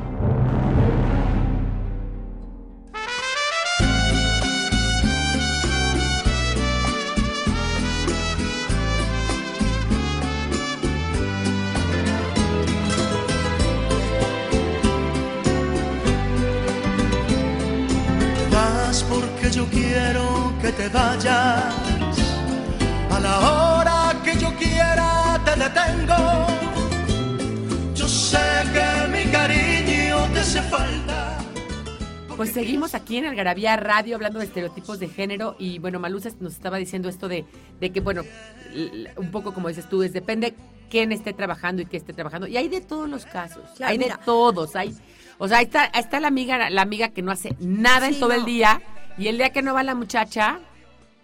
[19.57, 21.75] yo quiero que te vayas.
[23.11, 26.47] A la hora que yo quiera te detengo.
[27.95, 31.39] Yo sé que mi cariño te hace falta.
[32.37, 36.53] Pues seguimos aquí en Algarabía Radio hablando de estereotipos de género y bueno, Malusa nos
[36.53, 37.47] estaba diciendo esto de,
[37.81, 38.25] de que bueno,
[39.17, 40.55] un poco como dices tú, es depende
[40.91, 42.47] quién esté trabajando y qué esté trabajando.
[42.47, 44.95] Y hay de todos los casos, Claro, hay de todos, hay,
[45.39, 48.21] o sea, ahí está, ahí está la amiga, la amiga que no hace nada en
[48.21, 48.83] todo el día
[49.19, 50.61] y el día que no va la muchacha,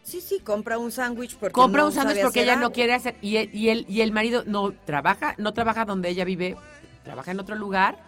[0.05, 3.14] Sí, sí, compra un sándwich porque compra no un sándwich porque ella no quiere hacer
[3.22, 6.57] y el, y el y el marido no trabaja, no trabaja donde ella vive,
[7.05, 7.98] trabaja en otro lugar,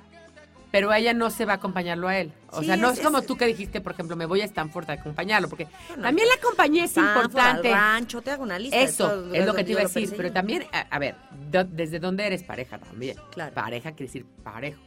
[0.72, 2.32] pero ella no se va a acompañarlo a él.
[2.50, 4.40] O Sí, sea, no es- es, como es- tú que dijiste, por ejemplo, me voy
[4.40, 7.68] a Stanford a acompañarlo, porque No, también la compañía es Stanford, importante.
[7.68, 8.76] al rancho, te hago una lista.
[8.80, 11.14] Eso es lo que te iba a decir, pero también, a, a ver,
[11.48, 13.16] do- ¿desde dónde eres pareja también?
[13.30, 13.54] Claro.
[13.54, 14.80] Pareja quiere decir parejo.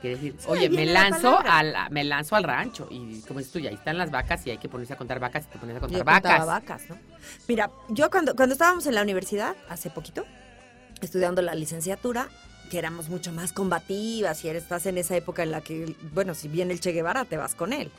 [0.00, 2.88] Quiere decir, Sí, oye, me la lanzo, al, me lanzo al rancho.
[2.90, 5.20] Y como dices tú, ya ahí están las vacas y hay que ponerse a contar
[5.20, 6.46] vacas y te pones a Yo contar contaba vacas.
[6.46, 6.98] vacas, ¿no?
[7.48, 10.24] Mira, yo cuando, cuando estábamos en la universidad, hace poquito,
[11.02, 12.28] estudiando la licenciatura,
[12.70, 16.48] que éramos mucho más combativas y estás en esa época en la que, bueno, si
[16.48, 17.90] viene el Che Guevara, te vas con él.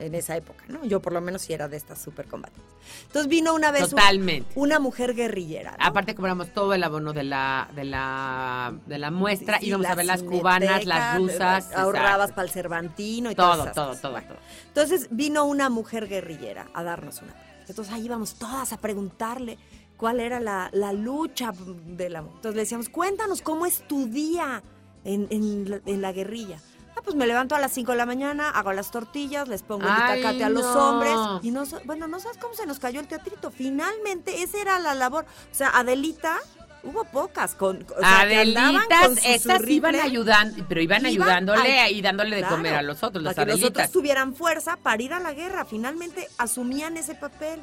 [0.00, 0.84] En esa época, ¿no?
[0.84, 2.66] Yo por lo menos sí era de estas súper combativas.
[3.06, 4.50] Entonces vino una vez un- Totalmente.
[4.56, 5.76] una mujer guerrillera.
[5.78, 5.84] ¿no?
[5.86, 9.94] Aparte cobramos todo el abono de la de la de la muestra, Sí, íbamos a
[9.94, 12.34] ver las cubanas, las rusas, Ahorrabas exacto.
[12.34, 14.00] para el Cervantino y todo, todo, cosas.
[14.00, 14.38] todo, Bueno, todo.
[14.66, 17.32] Entonces vino una mujer guerrillera a darnos una.
[17.68, 19.58] Entonces ahí íbamos todas a preguntarle
[19.96, 21.52] cuál era la, la lucha
[21.86, 22.18] de la...
[22.18, 24.60] Entonces le decíamos, cuéntanos cómo es tu día
[25.04, 26.58] en, en la guerrilla.
[26.96, 29.86] Ah, pues me levanto a las 5 de la mañana, hago las tortillas, les pongo
[29.86, 31.14] el itacate a los hombres.
[31.42, 33.50] Y no, bueno, no sabes cómo se nos cayó el teatrito.
[33.50, 35.24] Finalmente, esa era la labor.
[35.50, 36.38] O sea, Adelita,
[36.84, 37.54] hubo pocas.
[37.56, 42.36] Con, o sea, que Adelitas, con esas iban ayudando, pero iban, Iban ayudándole y dándole
[42.36, 43.90] de Claro, comer a los otros, las para que los otros adelitas.
[43.92, 45.64] tuvieran fuerza para ir a la guerra.
[45.64, 47.60] Finalmente asumían ese papel.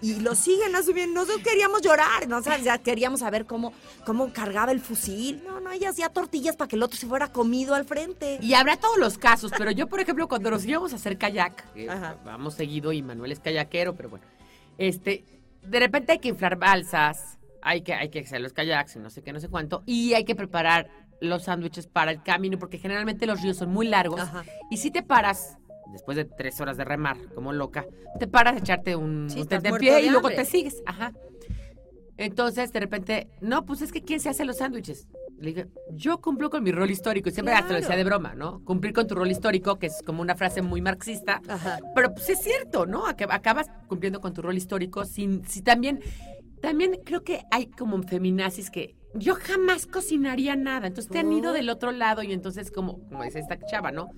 [0.00, 1.20] Y lo siguen asumiendo.
[1.20, 2.38] Nosotros queríamos llorar, ¿no?
[2.38, 3.72] O sea, ya queríamos saber cómo,
[4.06, 5.42] cómo cargaba el fusil.
[5.44, 8.38] No, no, ella hacía tortillas para que el otro se fuera comido al frente.
[8.40, 11.64] Y habrá todos los casos, pero yo, por ejemplo, cuando nos íbamos a hacer kayak,
[11.88, 12.16] Ajá.
[12.24, 14.24] vamos seguido y Manuel es kayakero, pero bueno,
[14.78, 15.24] este,
[15.62, 19.10] de repente hay que inflar balsas, hay que, hay que hacer los kayaks y no
[19.10, 20.88] sé qué, no sé cuánto, y hay que preparar
[21.20, 24.44] los sándwiches para el camino, porque generalmente los ríos son muy largos, Ajá.
[24.70, 25.58] y si te paras,
[25.92, 27.84] después de tres horas de remar, como loca,
[28.18, 31.12] te paras a echarte un, Sí, un de y luego te sigues, ajá.
[32.16, 35.06] Entonces, de repente, no, pues es que ¿quién se hace los sándwiches?
[35.38, 37.28] Le dije, yo cumplo con mi rol histórico.
[37.28, 37.98] Y siempre hasta lo decía Claro.
[37.98, 38.60] de broma, ¿no?
[38.64, 41.40] Cumplir con tu rol histórico, que es como una frase muy marxista.
[41.46, 41.78] Ajá.
[41.94, 43.06] Pero pues es cierto, ¿no?
[43.06, 46.00] Ac- Acabas cumpliendo con tu rol histórico sin, si también,
[46.60, 50.88] también creo que hay como feminazis que yo jamás cocinaría nada.
[50.88, 54.08] Entonces te han ido del otro lado y entonces como, como dice esta chava, ¿no?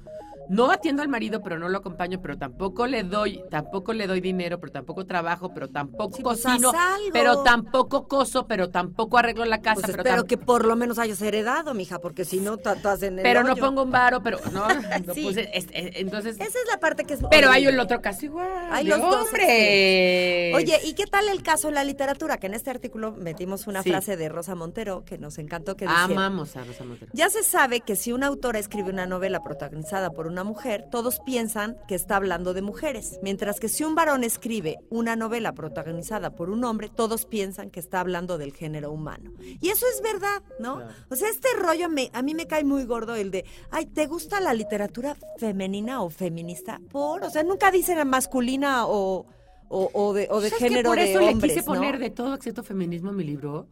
[0.50, 4.20] No atiendo al marido, pero no lo acompaño, pero tampoco le doy, tampoco le doy
[4.20, 6.72] dinero, pero tampoco trabajo, pero tampoco Sí, pues, cocino,
[7.12, 10.98] pero tampoco coso, pero tampoco arreglo la casa, Pues pero, espero que por lo menos
[10.98, 14.38] hayas heredado, mija, porque si no, estás en el pero no pongo un varo, pero
[14.52, 14.66] no,
[15.06, 15.22] no Sí.
[15.22, 18.24] puse, es- es- entonces, Esa es la parte que es pero hay el otro caso
[18.26, 18.48] igual.
[18.72, 20.54] Hay los dos hombres.
[20.56, 22.38] Oye, ¿y qué tal el caso en la literatura?
[22.38, 23.90] Que en este artículo metimos una Sí.
[23.90, 26.04] frase de Rosa Montero que nos encantó, que decía...
[26.04, 27.10] amamos a Rosa Montero.
[27.14, 31.20] Ya se sabe que si una autora escribe una novela protagonizada por una mujer, todos
[31.20, 36.30] piensan que está hablando de mujeres, mientras que si un varón escribe una novela protagonizada
[36.34, 39.32] por un hombre, todos piensan que está hablando del género humano.
[39.60, 40.76] Y eso es verdad, ¿no?
[40.76, 40.92] Claro.
[41.10, 44.06] O sea, este rollo me- a mí me cae muy gordo el de, ay, ¿te
[44.06, 46.80] gusta la literatura femenina o feminista?
[46.90, 49.26] Por, o sea, nunca dicen masculina o,
[49.68, 51.74] o, o de, o de ¿Sabes que género por de eso hombres, le quise ¿no?
[51.74, 53.66] poner de todo excepto feminismo en mi libro?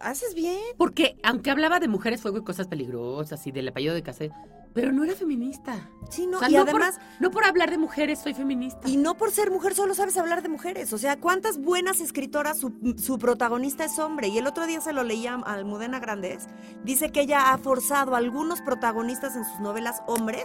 [0.00, 0.58] Haces bien.
[0.76, 4.30] Porque aunque hablaba de mujeres, fuego y cosas peligrosas y del apellido de Casé,
[4.72, 5.90] pero no era feminista.
[6.10, 8.88] Sí, no, O sea, y no además, por, no por hablar de mujeres soy feminista.
[8.88, 10.92] y no por ser mujer solo sabes hablar de mujeres.
[10.92, 14.28] O sea, ¿cuántas buenas escritoras su, su protagonista es hombre?
[14.28, 16.46] Y el otro día se lo leía a Almudena Grandes.
[16.84, 20.44] Dice que ella ha forzado a algunos protagonistas en sus novelas hombres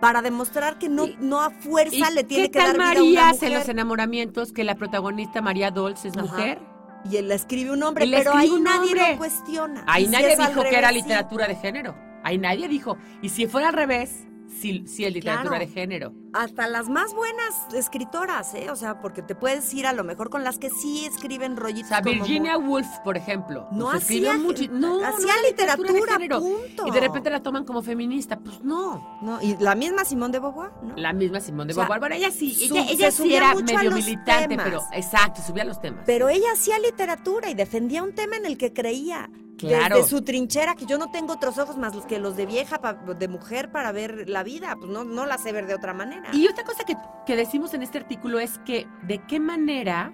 [0.00, 2.90] para demostrar que no, no a fuerza ¿Y le tiene ¿Qué que dar vida a
[2.92, 6.26] una María en los enamoramientos que la protagonista María Dolce es Ajá.
[6.26, 6.58] mujer?
[7.04, 9.84] Y él la escribe un le pero ahí nadie lo cuestiona.
[9.86, 11.94] Ahí si nadie dijo que era literatura de género.
[12.22, 12.96] Ahí nadie dijo.
[13.20, 15.66] Y si fuera al revés, sí, sí es literatura Claro.
[15.66, 16.12] de género.
[16.32, 18.68] Hasta las más buenas escritoras, ¿eh?
[18.70, 21.56] O sea, porque te puedes ir a lo mejor con las que sí escriben O
[21.56, 21.88] rollitos.
[21.88, 23.68] sea, como Virginia Woolf, por ejemplo.
[23.70, 26.40] No pues, escribió hacía, mucho- no, no hacía era literatura, de género.
[26.40, 26.86] punto.
[26.88, 28.38] Y de repente la toman como feminista.
[28.40, 29.18] Pues no.
[29.22, 30.96] No, y la misma Simón de Beauvoir, ¿no?
[30.96, 32.00] La misma Simón de O sea, Beauvoir.
[32.00, 34.64] Bueno, ella sí, ella, ella sí era medio militante, temas.
[34.64, 36.02] pero exacto, subía los temas.
[36.04, 39.30] Pero ella hacía literatura y defendía un tema en el que creía.
[39.58, 39.96] Claro.
[39.96, 42.78] Desde su trinchera, que yo no tengo otros ojos más que los de vieja,
[43.18, 44.74] de mujer, para ver la vida.
[44.78, 46.30] Pues no, no la sé ver de otra manera.
[46.32, 46.96] Y otra cosa que,
[47.26, 50.12] que decimos en este artículo es que de qué manera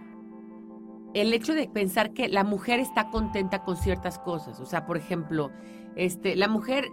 [1.15, 4.61] el hecho de pensar que la mujer está contenta con ciertas cosas.
[4.61, 5.51] O sea, por ejemplo,
[5.97, 6.85] este, la mujer,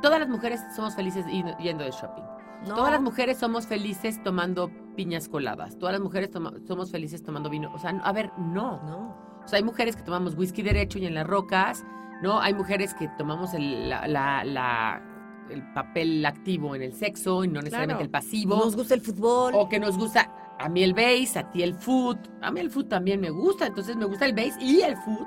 [0.00, 2.22] todas las mujeres somos felices yendo- de shopping.
[2.66, 2.74] No.
[2.74, 5.76] Todas las mujeres somos felices tomando piñas coladas.
[5.78, 6.30] Todas las mujeres
[6.66, 7.70] somos felices tomando vino.
[7.74, 8.80] O sea, a ver, no.
[8.84, 9.26] No.
[9.46, 11.84] O sea, hay mujeres que tomamos whisky derecho y en las rocas,
[12.22, 12.40] ¿no?
[12.40, 15.02] Hay mujeres que tomamos el, la- la- la-
[15.48, 18.56] el papel activo en el sexo y no necesariamente el pasivo.
[18.56, 19.52] Nos gusta el fútbol.
[19.56, 22.18] O que nos gusta a mí el bass, a ti el foot.
[22.42, 25.26] A mí el foot también me gusta, entonces me gusta el bass y el foot.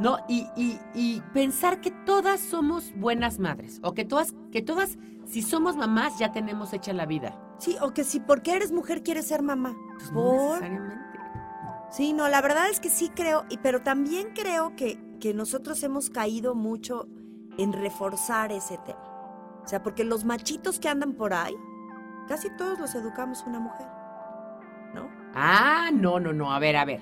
[0.00, 0.18] ¿No?
[0.28, 3.80] Y, y- y pensar que todas somos buenas madres.
[3.82, 4.96] O que todas, que todas,
[5.26, 7.36] si somos mamás, ya tenemos hecha la vida.
[7.58, 9.74] Sí, o que si porque eres mujer quieres ser mamá.
[9.98, 10.60] Pues Por.
[10.60, 10.97] necesariamente.
[11.90, 16.10] Sí, no, la verdad es que sí creo, pero también creo que, que nosotros hemos
[16.10, 17.08] caído mucho
[17.56, 19.02] en reforzar ese tema.
[19.64, 21.56] O sea, porque los machitos que andan por ahí,
[22.26, 23.86] casi todos los educamos una mujer.
[24.94, 25.08] ¿No?
[25.34, 26.52] Ah, no, no, no.
[26.52, 27.00] A ver, a ver.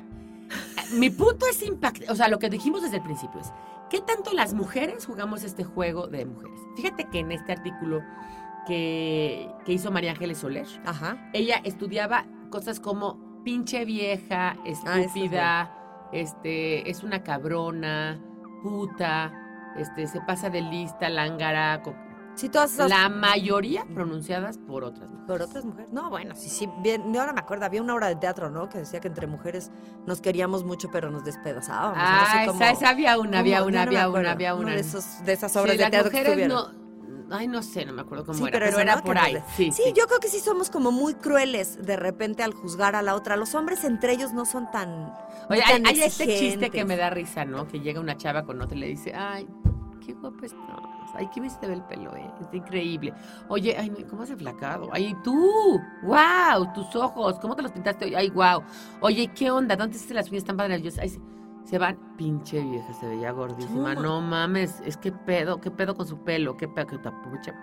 [0.93, 2.11] Mi punto es impactante.
[2.11, 3.53] O sea, lo que dijimos desde el principio es,
[3.91, 6.61] ¿qué tanto las mujeres jugamos este juego de mujeres?
[6.77, 8.03] Fíjate que en este artículo
[8.67, 11.31] que, que hizo María Ángeles Soler, Ajá.
[11.33, 15.71] ella estudiaba cosas como pinche vieja, Ah, es estúpida,
[16.13, 18.21] este, es una cabrona,
[18.61, 19.33] puta,
[19.77, 21.81] este, se pasa de lista, lángara,
[22.35, 25.27] Sí, todas esas la mayoría pronunciadas por otras mujeres.
[25.29, 25.93] por otras mujeres.
[25.93, 28.69] No, bueno, sí, sí, bien, ahora me acuerdo, había una obra de teatro, ¿no?
[28.69, 29.71] Que decía que entre mujeres
[30.07, 31.97] nos queríamos mucho, pero nos despedazábamos.
[31.99, 34.73] Ah, esa, esa había una, había una, había una, había una.
[34.73, 36.81] de, esos, de esas obras Sí, de teatro que mujeres estuvieron.
[36.81, 36.86] no,
[37.31, 39.37] ay, no sé, no me acuerdo cómo Sí, era, pero pero, era por ahí.
[39.57, 39.93] Sí, Sí, sí.
[39.97, 43.37] yo creo que sí somos como muy crueles de repente al juzgar a la otra.
[43.37, 45.13] Los hombres entre ellos no son tan.
[45.49, 47.67] Oye, no hay, tan hay este chiste que me da risa, ¿no?
[47.69, 49.47] Que llega una chava con otra y le dice, ay,
[50.05, 50.61] qué guapa estás.
[51.15, 52.31] Ay, qué bien se te ve el pelo, ¿eh?
[52.41, 53.15] Es increíble.
[53.49, 54.91] Oye, ay, ¿cómo has enflacado?
[54.93, 58.15] Ay, tú, wow, tus ojos, ¿cómo te los pintaste hoy?
[58.15, 58.63] Ay, wow.
[59.01, 59.77] Oye, ¿qué onda?
[59.77, 60.83] ¿Dónde hiciste las uñas tan padres?
[60.83, 61.21] Yo, ay, se,
[61.67, 63.95] se van, pinche vieja, se veía gordísima.
[63.95, 64.03] No.
[64.03, 67.55] No mames, es que pedo, qué pedo con su pelo, qué pedo, que pucha.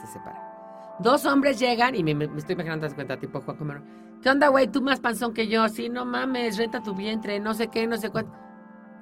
[0.00, 0.96] Se separa.
[1.00, 3.82] Dos hombres llegan y me estoy imaginando, te das cuenta, tipo Juan Comero.
[4.22, 4.66] ¿Qué onda, güey?
[4.68, 5.68] Tú más panzón que yo.
[5.68, 8.32] Sí, no mames, renta tu vientre, no sé qué, no sé cuánto.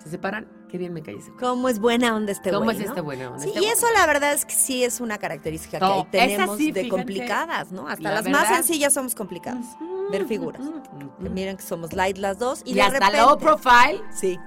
[0.05, 1.33] Se separan, qué bien me güey.
[1.41, 2.89] ¿Cómo es buena onda este ¿Cómo güey, es ¿no?
[2.91, 3.35] este bueno?
[3.39, 6.59] Sí, y eso la verdad es que sí es una característica que No, ahí tenemos
[6.59, 7.89] sí, de complicadas, ¿no?
[7.89, 8.57] Hasta La las más verdad.
[8.57, 9.65] sencillas somos complicadas.
[10.13, 10.61] ver figuras.
[11.19, 14.39] Miren que somos light las dos y, Y, de hasta repente, low profile, Sí.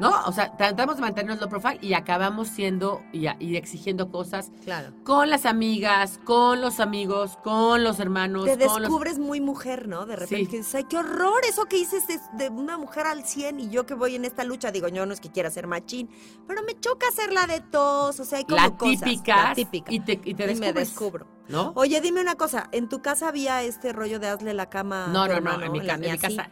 [0.00, 0.12] ¿No?
[0.26, 4.52] O sea, tratamos de mantenernos low profile y acabamos siendo y, a- y exigiendo cosas
[4.64, 4.92] Claro.
[5.04, 8.80] con las amigas, con los amigos, con los hermanos, Te con los...
[8.82, 10.06] descubres muy mujer, ¿no?
[10.06, 10.46] De repente Sí.
[10.50, 13.68] que dices, ay, qué horror, eso que dices de, de una mujer al 100 y
[13.70, 16.10] yo que voy en esta lucha, digo, yo no es que quiera ser machín,
[16.46, 19.00] pero me choca hacer la de tos, o sea, hay como La cosas.
[19.02, 19.92] típica, La típica.
[19.92, 21.26] y te, y te Y me descubres, descubro.
[21.48, 21.72] ¿no?
[21.76, 25.08] Oye, dime una cosa, ¿en tu casa había este rollo de hazle la cama a
[25.08, 25.64] No, no, no, hermano?
[25.66, 26.18] en mi, en mi sí.
[26.18, 26.50] casa.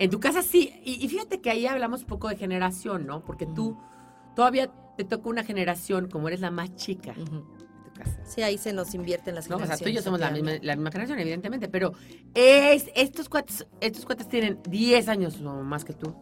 [0.00, 0.72] En tu casa sí.
[0.82, 3.22] Y, y fíjate que ahí hablamos un poco de generación, ¿no?
[3.22, 3.76] Porque tú
[4.34, 8.18] todavía te toca una generación, como eres la más chica de tu casa.
[8.24, 10.52] Sí, ahí se nos invierten las No, o sea, tú y yo somos la misma,
[10.52, 10.66] efectivamente.
[10.66, 11.92] la misma generación, evidentemente, pero
[12.34, 16.14] es, estos, cuates, estos cuates tienen 10 años más que tú.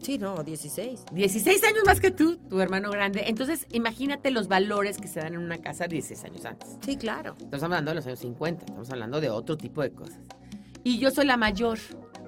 [0.00, 1.06] Sí, no, 16.
[1.12, 3.24] 16 años más que tú, tu hermano grande.
[3.26, 6.78] Entonces, imagínate los valores que se dan en una casa 16 años antes.
[6.84, 7.34] Sí, claro.
[7.40, 10.20] Estamos hablando de los años 50, estamos hablando de otro tipo de cosas.
[10.84, 11.78] Y yo soy la mayor.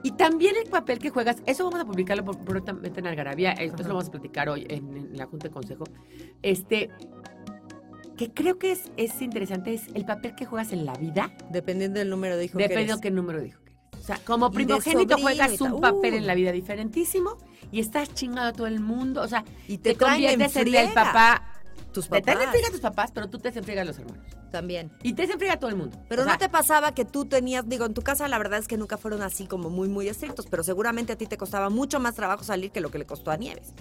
[0.02, 3.90] Y también el papel que juegas, eso vamos a publicarlo prontamente en Algarabía, esto lo
[3.90, 5.84] vamos a platicar hoy en, en la Junta de Consejo.
[6.42, 6.90] Este,
[8.16, 11.98] que creo que es, es interesante, es el papel que juegas en la vida, Dependiendo
[11.98, 13.02] del número de hijos que dependiendo eres.
[13.02, 13.80] qué número dijo que eres.
[13.98, 16.16] O sea, como de primogénito juegas un papel Uh.
[16.18, 17.36] en la vida diferentísimo
[17.70, 19.20] y estás chingado a todo el mundo.
[19.22, 21.59] O sea, Y te, te conviertes en el papá.
[21.92, 24.24] Tus Te papás friega a tus papás, pero tú te desenfriegas a los hermanos.
[24.50, 24.90] también.
[25.02, 25.98] Y te desenfriega a todo el mundo.
[26.08, 28.58] Pero O sea, no te pasaba que tú tenías, digo, en tu casa la verdad
[28.60, 31.68] es que nunca fueron así como muy, muy estrictos, pero seguramente a ti te costaba
[31.70, 33.74] mucho más trabajo salir que lo que le costó a Nieves.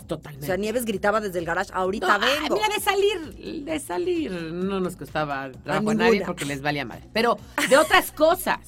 [0.00, 0.46] O Totalmente.
[0.46, 2.54] sea, Nieves gritaba desde el garage, ahorita No, ay, vengo.
[2.54, 6.04] mira, de salir, de salir, no nos costaba trabajo a, ninguna.
[6.06, 7.08] nadie porque les valía madre.
[7.12, 7.36] Pero
[7.68, 8.60] de otras cosas,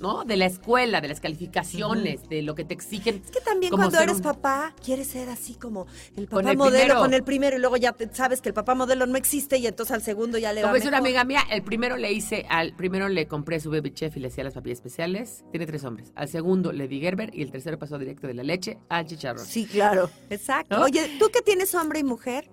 [0.00, 0.24] ¿no?
[0.24, 3.22] De la escuela, de las calificaciones, de lo que te exigen.
[3.24, 5.86] Es que también como cuando eres un- papá, quieres ser así como
[6.16, 7.00] el Con papá el modelo primero.
[7.00, 9.66] con el primero y luego ya te- sabes que el papá modelo no existe y
[9.66, 12.46] entonces al segundo ya le va Como dice una amiga mía, el primero le hice,
[12.48, 15.44] al primero le compré su baby chef y le hacía las papillas especiales.
[15.50, 16.12] Tiene tres hombres.
[16.14, 19.44] Al segundo le di Gerber y el tercero pasó directo de la leche al chicharrón.
[19.46, 20.10] Sí, claro.
[20.30, 20.76] Exacto.
[20.76, 20.84] ¿No?
[20.84, 22.48] Oye, tú que tienes hombre y mujer,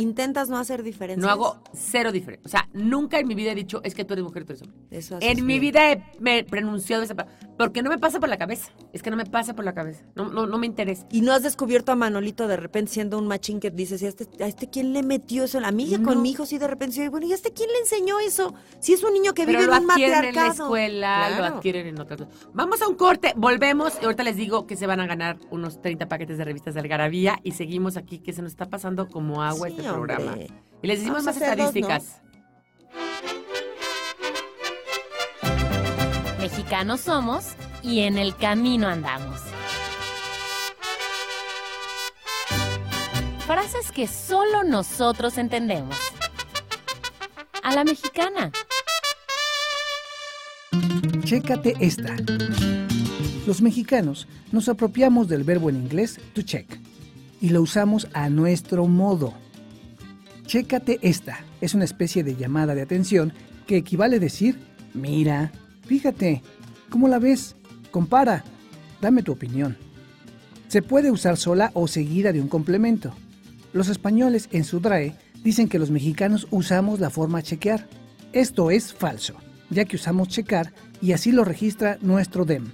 [0.00, 1.24] intentas no hacer diferencias.
[1.24, 2.46] No hago cero diferencia.
[2.46, 4.62] O sea, nunca en mi vida he dicho, es que tú eres mujer, tú eres
[4.62, 4.78] hombre.
[4.90, 7.38] Eso En mi vida he me he pronunciado esa palabra.
[7.58, 8.70] Porque no me pasa por la cabeza.
[8.92, 10.04] Es que no me pasa por la cabeza.
[10.14, 11.06] No, no, no me interesa.
[11.10, 14.08] Y no has descubierto a Manolito de repente siendo un machín que dices, ¿y a
[14.08, 15.58] este, a este quién le metió eso?
[15.64, 16.20] A mí con No.
[16.20, 18.54] mi hijo sí de repente, sí, bueno, ¿y a este quién le enseñó eso?
[18.78, 20.64] Si es un niño que Pero vive lo en un adquieren en la matriarcado.
[20.64, 22.20] escuela, lo adquieren en otras.
[22.54, 25.82] Vamos a un corte, volvemos y ahorita les digo que se van a ganar unos
[25.82, 29.42] 30 paquetes de revistas de Algarabía y seguimos aquí que se nos está pasando como
[29.42, 30.16] agua Sí, este hombre.
[30.16, 30.38] programa.
[30.82, 31.80] Y les decimos Vamos más hacer dos, ¿no?
[31.80, 32.22] estadísticas.
[36.40, 39.40] Mexicanos somos y en el camino andamos.
[43.46, 45.96] Frases que solo nosotros entendemos.
[47.62, 48.52] A la mexicana.
[51.24, 52.14] Chécate esta.
[53.46, 56.66] Los mexicanos nos apropiamos del verbo en inglés to check
[57.40, 59.32] y lo usamos a nuestro modo.
[60.48, 63.34] Chécate esta es una especie de llamada de atención
[63.66, 64.58] que equivale a decir,
[64.94, 65.52] mira,
[65.86, 66.42] fíjate,
[66.88, 67.54] ¿cómo la ves?
[67.90, 68.44] Compara,
[69.02, 69.76] dame tu opinión.
[70.68, 73.12] Se puede usar sola o seguida de un complemento.
[73.74, 77.86] Los españoles en su DRAE dicen que los mexicanos usamos la forma chequear.
[78.32, 79.34] Esto es falso,
[79.68, 80.72] ya que usamos checar
[81.02, 82.72] y así lo registra nuestro DEM.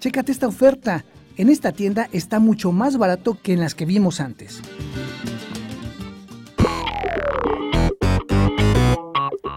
[0.00, 1.04] Chécate esta oferta.
[1.36, 4.60] En esta tienda está mucho más barato que en las que vimos antes.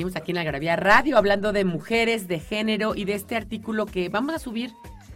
[0.00, 4.08] Seguimos aquí en Algarabía Radio hablando de mujeres, de género y de este artículo que
[4.08, 4.70] vamos a subir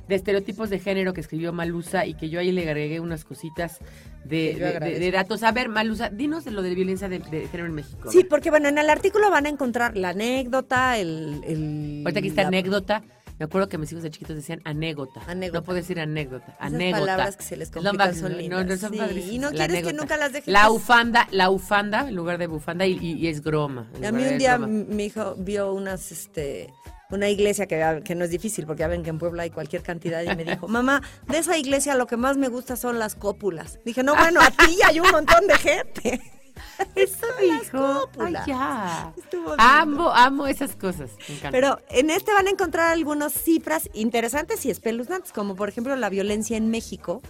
[0.09, 3.79] de estereotipos de género que escribió Malusa y que yo ahí le agregué unas cositas
[4.27, 5.43] de, datos.
[5.43, 8.11] A ver, Malusa, dinos de lo de violencia de, género en México.
[8.11, 11.41] Sí, porque bueno, en el artículo van a encontrar la anécdota, el...
[11.47, 13.03] el Ahorita aquí está la- anécdota.
[13.39, 15.21] Me acuerdo que mis hijos de chiquitos decían anécdota.
[15.27, 15.59] Anécdota.
[15.61, 16.47] No puedo decir anécdota.
[16.53, 17.01] Esas anécdota.
[17.01, 18.67] palabras que se les complican son lindas.
[18.67, 19.33] no, son Sí, padrísimas.
[19.35, 20.53] y no La quieres que nunca las dejes.
[20.53, 23.91] La ufanda, la ufanda, en lugar de bufanda, y, y- y es groma.
[24.07, 26.73] A mí un día mi hijo vio unas, este,
[27.11, 29.83] una iglesia que, que no es difícil, porque ya ven que en Puebla hay cualquier
[29.83, 33.15] cantidad, y me dijo, mamá, de esa iglesia lo que más me gusta son las
[33.17, 33.81] cópulas.
[33.85, 36.21] Dije, no, bueno, aquí hay un montón de gente.
[36.95, 38.11] Eso dijo.
[38.19, 39.13] Ay, ya.
[39.59, 41.11] Amo, amo esas cosas.
[41.29, 41.51] Me encanta.
[41.51, 46.09] Pero en este van a encontrar algunas cifras interesantes y espeluznantes, como por ejemplo la
[46.09, 47.23] violencia en México.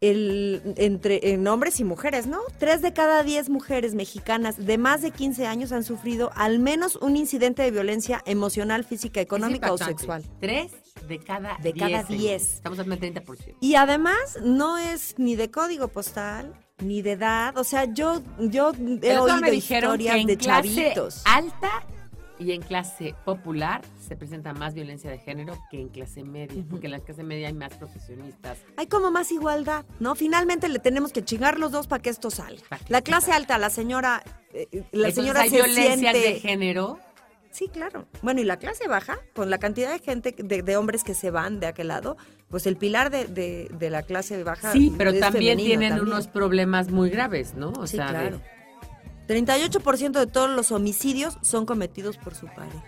[0.00, 2.40] El, entre en hombres y mujeres, ¿no?
[2.58, 6.96] Tres de cada diez mujeres mexicanas de más de 15 años han sufrido al menos
[6.96, 10.24] un incidente de violencia emocional, física, económica o sexual.
[10.40, 10.72] Tres
[11.06, 12.42] de cada De cada diez, diez.
[12.42, 12.56] señor.
[12.56, 13.56] Estamos hablando del 30%.
[13.60, 16.52] Y además no es ni de código postal,
[16.82, 17.56] ni de edad.
[17.56, 18.72] O sea, yo, yo
[19.02, 21.22] he oído me dijeron que historias en de clase chavitos.
[21.24, 21.84] alta
[22.38, 26.86] y en clase popular se presenta más violencia de género que en clase media, porque
[26.86, 28.58] en la clase media hay más profesionistas.
[28.76, 30.14] Hay como más igualdad, ¿no?
[30.16, 32.78] Finalmente le tenemos que chingar los dos para que esto salga.
[32.78, 33.36] Que La clase salga.
[33.36, 36.98] alta, la señora, eh, la Entonces señora hay se violencias siente de género
[37.52, 38.06] Sí, claro.
[38.22, 41.30] Bueno, y la clase baja, con la cantidad de gente, de, de hombres que se
[41.30, 42.16] van de aquel lado,
[42.48, 44.72] pues el pilar de, de- de la clase baja.
[44.72, 46.08] Sí, pero también tienen también.
[46.12, 47.68] unos problemas muy graves, ¿no?
[47.78, 48.40] O Sí, sea, claro.
[49.28, 52.82] 38% de todos los homicidios son cometidos por su pareja.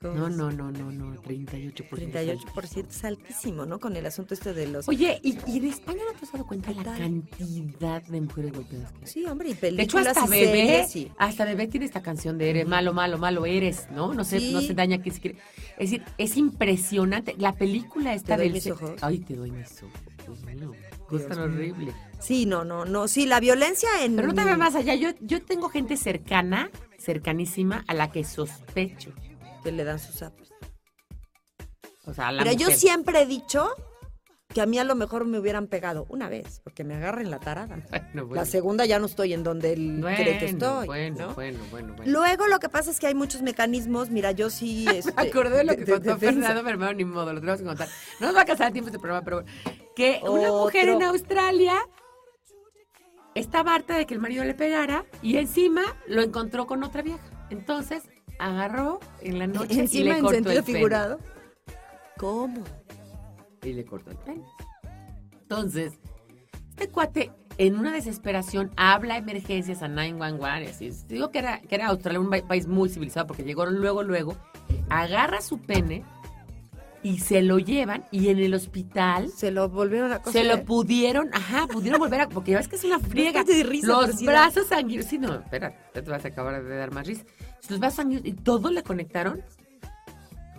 [0.00, 1.88] ¿Cómo no, no, no, no, no, 38%.
[1.90, 3.80] 38% es altísimo, ¿no?
[3.80, 4.88] Con el asunto este de los...
[4.88, 8.52] Oye, ¿y, y en España no te has dado cuenta ¿Qué la cantidad de mujeres
[8.52, 9.06] golpeadas que hay?
[9.08, 12.38] Sí, hombre, y De películas hecho, hasta y bebé, series hasta bebé tiene esta canción
[12.38, 14.14] de eres malo, malo, malo, eres, ¿no?
[14.14, 15.38] No se, no se daña que se quiere.
[15.78, 17.34] Es decir, es impresionante.
[17.36, 18.92] La película esta doy del mis ojos.
[19.02, 20.00] Ay, te doy mis ojos.
[21.08, 21.42] Cosa mío.
[21.42, 21.92] horrible.
[22.20, 23.08] Sí, no, no, no.
[23.08, 24.14] Sí, la violencia en...
[24.14, 24.94] Pero no te vayas más allá.
[24.94, 29.12] Yo, yo tengo gente cercana, cercanísima, a la que sospecho.
[29.62, 30.52] Que le dan sus zapos.
[32.06, 32.78] O sea, la Pero yo mujer.
[32.78, 33.68] siempre he dicho
[34.48, 37.38] que a mí a lo mejor me hubieran pegado una vez, porque me agarren la
[37.38, 37.76] tarada.
[37.90, 38.34] Bueno, bueno.
[38.34, 40.86] La segunda ya no estoy en donde él Bueno, cree que estoy.
[40.86, 41.34] Bueno, ¿no?
[41.34, 42.10] bueno, bueno, bueno.
[42.10, 44.08] Luego lo que pasa es que hay muchos mecanismos.
[44.08, 44.86] Mira, yo sí.
[44.94, 46.18] Este, Me acordé de lo que contó defensa.
[46.18, 47.88] Fernando, pero hermano, ni modo, lo tenemos que contar.
[48.20, 49.52] No nos va a casar a tiempo este programa, pero bueno.
[49.94, 51.76] Que una mujer en Australia
[53.34, 57.24] estaba harta de que el marido le pegara y encima lo encontró con otra vieja.
[57.50, 58.04] Entonces
[58.38, 60.78] agarró en la noche y Encima le en cortó sentido el pene.
[60.78, 61.18] figurado.
[62.16, 62.62] ¿Cómo?
[63.62, 64.42] Y le cortó el pene.
[65.42, 65.94] Entonces,
[66.70, 70.84] este cuate, en una desesperación, habla a emergencias a 911.
[70.84, 73.80] y Así, digo que era, que era Australia, un pa- país muy civilizado, porque llegaron
[73.80, 74.36] luego, luego,
[74.90, 76.04] agarra su pene
[77.02, 81.30] y se lo llevan y en el hospital Se lo volvieron a se lo pudieron,
[81.32, 83.44] ajá, pudieron volver a, porque ya ves que es una friega.
[83.44, 86.92] de risa, los brazos sanguíneos, sí, no, espera, ya te vas a acabar de dar
[86.92, 87.24] más risa.
[87.68, 89.42] Los brazos sanguíneos y todo le conectaron.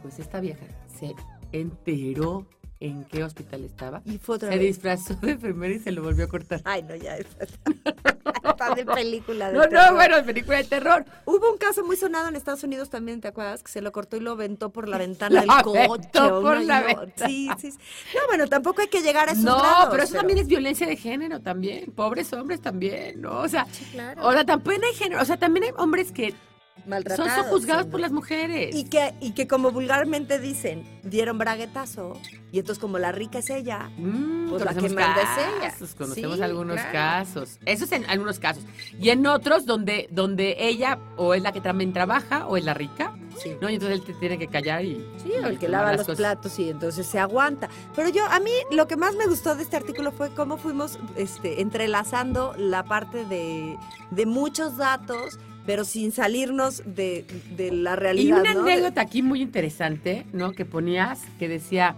[0.01, 0.65] Pues esta vieja
[0.99, 1.13] se
[1.51, 2.47] enteró
[2.81, 4.01] en qué hospital estaba.
[4.05, 4.67] Y fue otra Se vez.
[4.67, 6.61] disfrazó de enfermera y se lo volvió a cortar.
[6.63, 7.17] Ay, no, ya.
[7.17, 7.45] Está,
[8.49, 9.51] está de película.
[9.51, 11.05] De No, no, bueno, película de terror.
[11.25, 13.63] Hubo un caso muy sonado en Estados Unidos también, ¿te acuerdas?
[13.63, 16.09] Que se lo cortó y lo aventó por la ventana del coche.
[16.13, 17.27] por la no, ventana.
[17.27, 17.71] Sí, sí.
[17.71, 17.77] sí.
[18.15, 20.87] No, bueno, tampoco hay que llegar a esos No, grados, pero eso también es violencia
[20.87, 21.91] de género también.
[21.91, 23.39] Pobres hombres también, ¿no?
[23.41, 24.25] O sea, claro.
[24.25, 26.33] o sea, también hay género, o sea, también hay hombres que
[26.81, 27.91] son Maltratados, sojuzgados sí.
[27.91, 28.75] por las mujeres.
[28.75, 32.19] Y que, y que como vulgarmente dicen, dieron braguetazo,
[32.51, 35.87] y entonces como la rica es ella, Mm, Pues la que manda es ella.
[35.97, 36.91] Conocemos Sí, algunos claro.
[36.91, 37.59] casos.
[37.65, 38.63] Eso es en algunos casos.
[38.99, 42.73] Y en otros donde, donde ella o es la que también trabaja o es la
[42.73, 43.51] rica, sí.
[43.61, 43.69] ¿no?
[43.69, 45.05] Y entonces él te tiene que callar y...
[45.21, 46.17] Sí, o el que lava los cosas.
[46.17, 47.69] platos y entonces se aguanta.
[47.95, 50.97] Pero yo, a mí lo que más me gustó de este artículo fue cómo fuimos
[51.15, 53.77] este, entrelazando la parte de,
[54.09, 58.41] de muchos datos, pero sin salirnos de, de la Y realidad.
[58.41, 58.61] una ¿no?
[58.61, 60.51] Anécdota aquí muy interesante, ¿no?
[60.51, 61.95] Que ponías, que decía,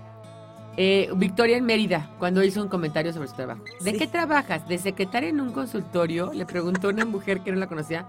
[0.78, 3.64] eh, Victoria en Mérida, cuando hizo un comentario sobre su trabajo.
[3.82, 3.97] ¿De Sí.
[3.97, 4.68] qué trabajas?
[4.68, 8.07] De secretaria en un consultorio, le preguntó una mujer que no la conocía.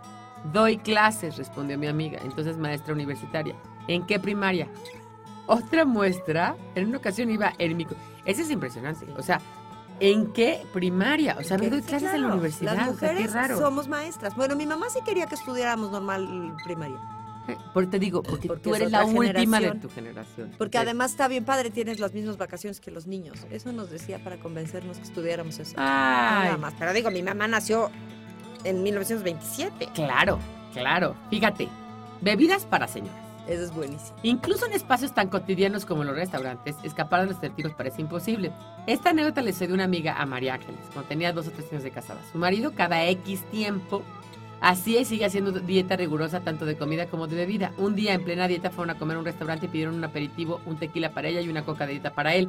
[0.52, 3.54] Doy clases, respondió mi amiga, entonces maestra universitaria.
[3.88, 4.68] ¿En qué primaria?
[5.46, 7.84] Otra muestra, en una ocasión iba en mi...
[7.84, 7.94] co-
[8.24, 9.40] Ese es impresionante, o sea,
[10.02, 11.36] ¿en qué primaria?
[11.38, 13.58] O sea, me doy clases en la universidad, Las o sea, mujeres qué raro.
[13.58, 14.34] somos maestras.
[14.36, 16.98] Bueno, mi mamá sí quería que estudiáramos normal primaria.
[17.74, 20.52] Porque te digo, porque, Porque tú es eres la última de tu generación.
[20.58, 23.38] Porque además está bien padre, tienes las mismas vacaciones que los niños.
[23.50, 25.74] Eso nos decía para convencernos que estudiáramos eso.
[25.76, 26.74] Ay, Nada más.
[26.78, 27.90] Pero digo, mi mamá nació
[28.64, 29.88] en 1927.
[29.94, 30.38] Claro,
[30.72, 31.16] claro.
[31.30, 31.68] Fíjate,
[32.20, 33.21] bebidas para señoras.
[33.46, 34.16] Eso es buenísimo.
[34.22, 38.52] Incluso en espacios tan cotidianos como los restaurantes, escapar de los estereotipos parece imposible.
[38.86, 41.82] Esta anécdota le sucedió una amiga a María Ángeles, cuando tenía dos o tres años
[41.82, 42.20] de casada.
[42.30, 44.02] Su marido cada X tiempo
[44.60, 47.72] hacía y sigue haciendo dieta rigurosa tanto de comida como de bebida.
[47.78, 50.60] Un día en plena dieta fueron a comer a un restaurante y pidieron un aperitivo,
[50.66, 52.48] un tequila para ella y una coca de dieta para él.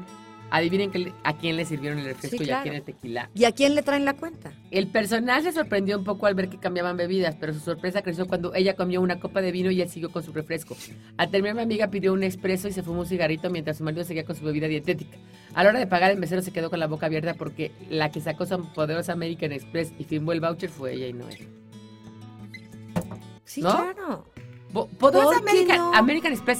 [0.55, 3.27] Adivinen que a quién le sirvieron el refresco Sí, y a quién el tequila.
[3.33, 4.53] ¿Y a quién le traen la cuenta?
[4.69, 8.27] El personal se sorprendió un poco al ver que cambiaban bebidas, pero su sorpresa creció
[8.27, 10.77] cuando ella comió una copa de vino y él siguió con su refresco.
[11.17, 14.03] Al terminar, mi amiga pidió un expreso y se fumó un cigarrito mientras su marido
[14.03, 15.17] seguía con su bebida dietética.
[15.55, 18.11] A la hora de pagar, el mesero se quedó con la boca abierta porque la
[18.11, 21.47] que sacó su poderosa American Express y firmó el voucher fue ella y no él.
[23.43, 23.71] Sí, ¿No?
[23.71, 24.25] claro.
[24.71, 25.95] Bo- Poderosa ¿Por qué American, no?
[25.95, 26.59] American Express,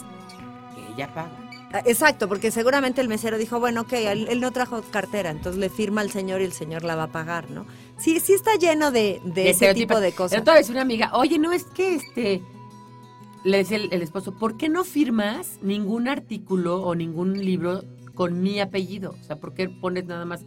[0.76, 1.32] que ella paga.
[1.74, 5.60] Ah, Exacto, porque seguramente el mesero dijo, bueno, ok, él, él no trajo cartera, entonces
[5.60, 7.66] le firma al señor y el señor la va a pagar, ¿no?
[7.98, 10.42] Sí, sí está lleno de, de ese tipo de cosas.
[10.44, 12.42] Todavía es una amiga, oye, no es que este.
[13.44, 17.84] Le decía el, el esposo, ¿por qué no firmas ningún artículo o ningún libro
[18.16, 19.16] con mi apellido?
[19.20, 20.46] O sea, ¿por qué pones nada más?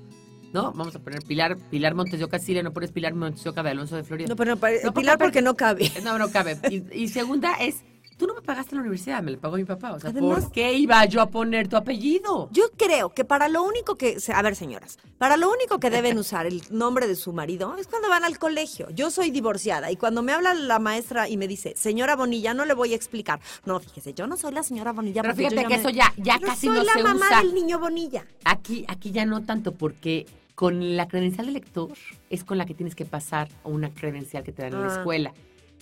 [0.54, 3.50] No, vamos a poner Pilar, Pilar Montes de Oca, Siria, no pones Pilar Montes de
[3.50, 4.28] Oca de Alonso de Florida.
[4.28, 5.90] No, pero no, No, Pilar porque- porque no cabe.
[6.04, 6.56] No, no cabe.
[6.70, 7.84] Y, y segunda es,
[8.16, 9.92] tú no me pagaste la universidad, me la pagó mi papá.
[9.92, 12.48] O sea, Además- ¿por qué iba yo a poner tu apellido?
[12.52, 16.16] Yo creo que para lo único que, a ver señoras, para lo único que deben
[16.18, 18.88] usar el nombre de su marido es cuando van al colegio.
[18.90, 22.64] Yo soy divorciada y cuando me habla la maestra y me dice, señora Bonilla, no
[22.64, 23.40] le voy a explicar.
[23.64, 25.22] No, fíjese, yo no soy la señora Bonilla.
[25.22, 27.42] Pero fíjate que me- eso ya, ya Yo casi soy no la se mamá usa.
[27.42, 28.24] del niño Bonilla.
[28.44, 31.90] Aquí, aquí ya no tanto, porque con la credencial de lector
[32.30, 34.86] es con la que tienes que pasar a una credencial que te dan en la
[34.94, 34.96] Ah.
[34.98, 35.34] escuela.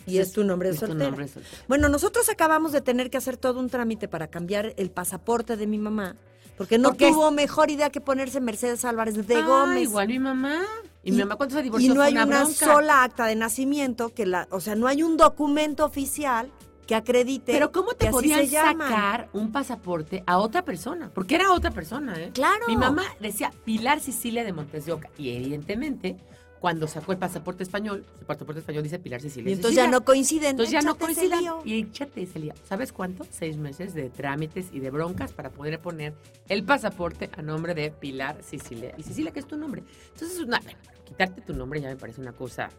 [0.06, 1.04] Y es tu nombre de soltera.
[1.04, 1.56] nombre de soltera.
[1.68, 5.66] Bueno, nosotros acabamos de tener que hacer todo un trámite para cambiar el pasaporte de
[5.66, 6.16] mi mamá,
[6.56, 9.82] porque no Porque tuvo mejor idea que ponerse Mercedes Álvarez de Ah, Gómez.
[9.84, 10.60] igual mi mamá.
[11.02, 13.36] Y, Y- mi mamá cuando se Y divorció no hay una, una sola acta de
[13.36, 16.50] nacimiento que la, o sea, no hay un documento oficial
[16.86, 17.50] que acredite.
[17.52, 21.10] Pero ¿cómo te podían sacar un pasaporte a otra persona?
[21.14, 22.30] Porque era otra persona, ¿eh?
[22.34, 22.66] Claro.
[22.68, 25.08] Mi mamá decía Pilar Sicilia de Montes de Oca.
[25.16, 26.16] Y evidentemente,
[26.64, 29.50] cuando sacó el pasaporte español, el pasaporte español dice Pilar Sicilia.
[29.50, 29.84] Y entonces Sicilia.
[29.84, 30.50] ya no coinciden.
[30.52, 31.40] Entonces ya no coinciden.
[31.62, 32.54] Y échate ese lío.
[32.66, 33.26] ¿Sabes cuánto?
[33.30, 36.14] Seis meses de trámites y de broncas para poder poner
[36.48, 38.94] el pasaporte a nombre de Pilar Sicilia.
[38.96, 39.82] Y Sicilia, que es tu nombre.
[40.14, 42.70] Entonces, una- bueno, quitarte tu nombre ya me parece una cosa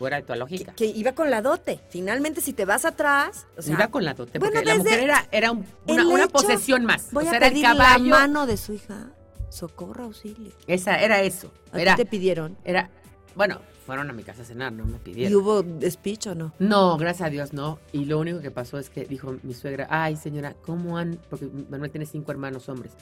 [0.00, 0.72] fuera de tu lógica.
[0.74, 1.78] Que iba con la dote.
[1.90, 4.84] Finalmente, si te vas atrás, o sea, Iba con la dote, bueno, porque la desde
[4.90, 7.12] mujer era, era un- una, posesión más.
[7.12, 8.04] voy o sea, a era el pedir caballo.
[8.04, 9.12] la mano de su hija.
[9.48, 10.52] Socorro, auxilio.
[10.66, 11.50] Esa, era eso.
[11.72, 12.58] ¿A ti Era, te pidieron?
[12.64, 12.90] era,
[13.34, 15.40] bueno, fueron a mi casa a cenar, no me ¿Y pidieron.
[15.40, 16.52] hubo speech o no?
[16.58, 17.78] No, gracias a Dios, no.
[17.92, 21.48] Y lo único que pasó es que dijo mi suegra, ay señora, ¿cómo han, porque
[21.70, 22.92] Manuel tiene cinco hermanos hombres,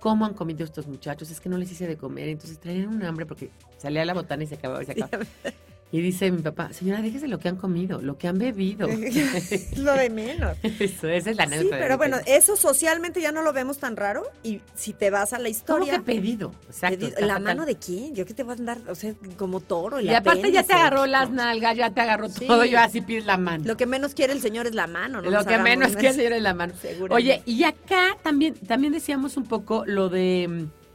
[0.00, 1.30] ¿cómo han comido estos muchachos?
[1.30, 4.44] Es que no les hice de comer, entonces traían un hambre porque salía la botana
[4.44, 5.24] y se acababa y se acababa.
[5.92, 8.88] Y dice mi papá, señora, déjese lo que han comido, lo que han bebido.
[9.76, 10.56] Lo de menos.
[10.62, 11.76] Eso, esa es la Sí, anécdota.
[11.76, 14.24] de pero bueno, eso socialmente ya no lo vemos tan raro.
[14.42, 15.92] Y si te vas a la ¿Cómo historia.
[15.94, 16.52] que pedido?
[16.66, 16.98] Exacto.
[16.98, 17.42] pedido- ¿La fatal.
[17.44, 18.14] mano de quién?
[18.16, 20.00] Yo que te voy a andar, o sea, como toro.
[20.00, 22.46] Y aparte ya te agarró las nalgas, ya te agarró Sí.
[22.48, 23.64] todo, yo así pides la mano.
[23.64, 25.30] Lo que menos quiere el señor es la mano, ¿no?
[25.30, 26.74] Lo nos que menos quiere señor es la mano.
[26.82, 27.14] Seguramente.
[27.14, 30.85] Oye, y acá también, también decíamos un poco lo de mm,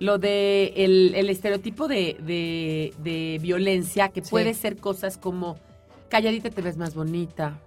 [0.00, 4.30] lo de el, el estereotipo de, de- de violencia, que Sí.
[4.30, 5.58] puede ser cosas como
[6.08, 7.58] calladita te ves más bonita,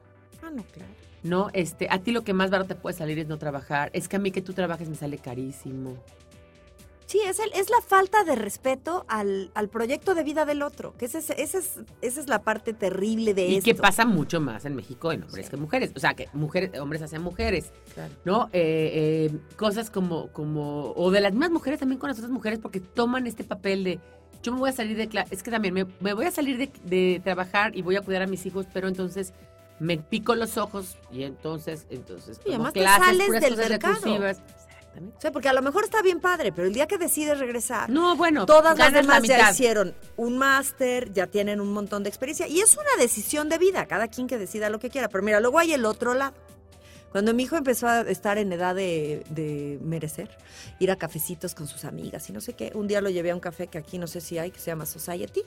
[0.42, 0.92] Ah, no, claro.
[1.24, 1.50] ¿no?
[1.54, 3.90] Este, a ti lo que más barato te puede salir es no trabajar.
[3.94, 5.96] Es que a mí que tú trabajes me sale carísimo.
[7.12, 10.96] Sí, es, el, es la falta de respeto al, al proyecto de vida del otro.
[10.98, 13.66] Que ese es, ese es, esa es la parte terrible de Y esto.
[13.66, 15.52] que pasa mucho más en México en hombres Sí.
[15.52, 15.92] que mujeres.
[15.94, 17.74] O sea, que mujeres, hombres hacia mujeres.
[17.94, 18.14] Claro.
[18.24, 18.46] ¿no?
[18.54, 22.60] Eh, eh, cosas como, como, o de las mismas mujeres también con las otras mujeres,
[22.60, 24.00] porque toman este papel de,
[24.42, 26.72] yo me voy a salir de es que también me, me voy a salir de,
[26.86, 29.34] de trabajar y voy a cuidar a mis hijos, pero entonces
[29.82, 34.02] me pico los ojos y entonces, entonces, Y además te clases, sales puras del mercado.
[34.92, 35.18] Exactamente.
[35.18, 37.90] O sea, porque a lo mejor está bien padre, pero el día que decides regresar,
[37.90, 42.04] No, bueno, todas las ganas la demás ya hicieron un máster, ya tienen un montón
[42.04, 42.48] de experiencia.
[42.48, 45.08] Y es una decisión de vida, cada quien que decida lo que quiera.
[45.08, 46.34] Pero mira, luego hay el otro lado.
[47.12, 50.30] Cuando mi hijo empezó a estar en edad de, de merecer,
[50.80, 53.36] ir a cafecitos con sus amigas y no sé qué, un día lo llevé a
[53.36, 55.44] un café que aquí no sé si hay, que se llama Society.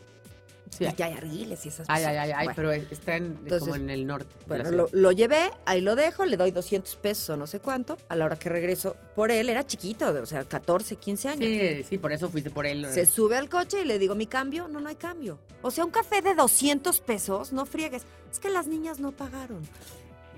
[0.76, 2.04] Sí, y ya hay arguiles y esas cosas.
[2.04, 2.52] ay, ay, ay, Bueno.
[2.56, 4.34] pero está en, Entonces, como en el norte.
[4.46, 7.96] Bueno, lo, llevé, ahí lo dejo, le doy 200 pesos o no sé cuánto.
[8.08, 11.44] A la hora que regreso por él, era chiquito, o sea, 14, 15 años.
[11.44, 12.86] Sí, sí, por eso fuiste por él.
[12.92, 14.68] Se sube al coche y le digo, ¿mi cambio?
[14.68, 15.38] No, no hay cambio.
[15.62, 18.02] O sea, un café de 200 pesos, no friegues.
[18.30, 19.62] Es que las niñas no pagaron.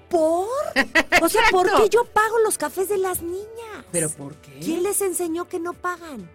[0.09, 0.47] ¿Por?
[1.23, 3.85] O sea, ¿por qué yo pago los cafés de las niñas?
[3.91, 4.61] ¿Pero por qué?
[4.61, 6.29] ¿Quién les enseñó que no pagan?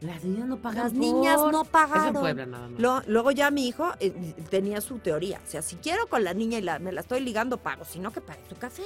[0.00, 2.16] Las niñas no pagan Las niñas por- no pagaron.
[2.16, 2.80] en Puebla nada más.
[2.80, 5.40] Lo- luego ya mi hijo eh, tenía su teoría.
[5.46, 7.84] O sea, si quiero con la niña y la, me la estoy ligando, pago.
[7.84, 8.82] Si no, que pague su café.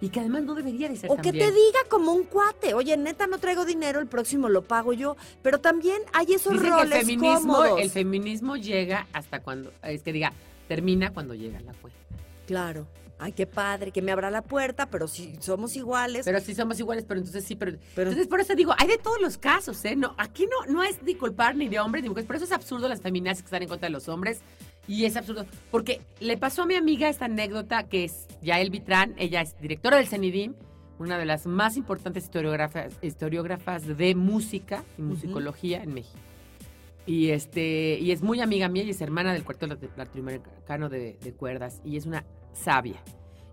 [0.00, 2.96] Y que además no debería de ser O que te diga como un cuate, oye,
[2.98, 5.16] neta, no traigo dinero, el próximo lo pago yo.
[5.42, 7.80] Pero también hay esos Dicen que el roles feminismo, cómodos.
[7.80, 10.32] el feminismo llega hasta cuando, es que diga,
[10.68, 11.98] termina cuando llega la cuenta.
[12.46, 12.86] Claro.
[13.18, 16.26] Ay, qué padre, que me abra la puerta, pero si somos iguales.
[16.26, 18.98] Pero sí somos iguales, pero entonces sí, pero, Pero- entonces por eso digo, hay de
[18.98, 19.96] todos los casos, ¿eh?
[19.96, 22.52] No, aquí no, no es ni culpar ni de hombres ni mujeres, por eso es
[22.52, 24.40] absurdo las feminazis que están en contra de los hombres.
[24.88, 29.14] Y es absurdo, porque le pasó a mi amiga esta anécdota que es Yael Vitrán,
[29.16, 30.54] ella es directora del CENIDIM,
[30.98, 36.18] una de las más importantes historiógrafas, historiógrafas de música y musicología en México.
[37.06, 41.16] Y este y es muy amiga mía y es hermana del cuarto lat- latinoamericano de,
[41.22, 42.24] de cuerdas y es una
[42.56, 42.96] sabia.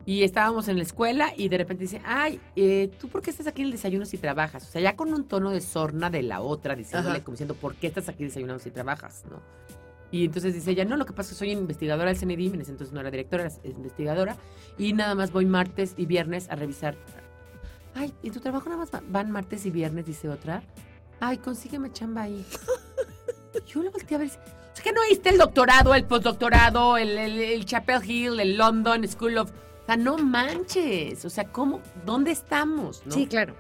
[0.06, 3.48] Y estábamos en la escuela y de repente dice, ay, eh, ¿tú por qué estás
[3.48, 4.64] aquí en el desayuno si trabajas?
[4.68, 7.24] O sea, ya con un tono de sorna de la otra, diciéndole, Ajá.
[7.24, 9.24] como diciendo, ¿por qué estás aquí desayunando si trabajas?
[9.30, 9.42] ¿no?
[10.12, 12.72] Y entonces dice ella, no, lo que pasa es que soy investigadora del en ese
[12.72, 14.36] entonces no era directora, era investigadora,
[14.78, 16.96] y nada más voy martes y viernes a revisar.
[17.96, 20.06] Ay, ¿y tu trabajo nada más va- van martes y viernes?
[20.06, 20.64] Dice otra.
[21.20, 22.46] Ay, consígueme chamba ahí.
[23.68, 24.32] Yo lo volteé a ver.
[24.76, 29.08] Sea, que no oíste el doctorado, el postdoctorado, el, el, el Chapel Hill, el London
[29.08, 31.26] School of O sea, no manches.
[31.26, 31.82] O sea, ¿cómo?
[32.06, 33.04] ¿Dónde estamos?
[33.06, 33.12] no?
[33.12, 33.56] Sí, claro.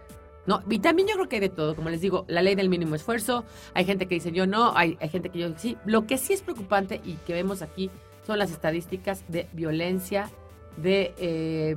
[0.45, 2.67] No, y también yo creo que hay de todo, como les digo, la ley del
[2.67, 5.77] mínimo esfuerzo, hay gente que dice yo no, hay, hay gente que yo sí.
[5.85, 7.89] Lo que sí es preocupante y que vemos aquí
[8.27, 10.29] son las estadísticas de violencia
[10.77, 11.75] de eh,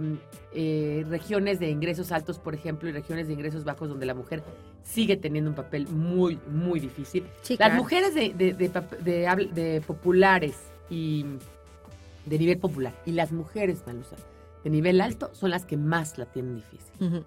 [0.53, 4.43] eh, regiones de ingresos altos, por ejemplo, y regiones de ingresos bajos donde la mujer
[4.87, 7.25] sigue teniendo un papel muy, muy difícil.
[7.43, 7.83] Sí, Las claro.
[7.83, 8.69] mujeres de, de- de
[9.03, 10.57] de de populares
[10.89, 11.25] y
[12.25, 14.17] de nivel popular y las mujeres, Malusa,
[14.65, 17.25] de nivel alto son las que más la tienen difícil.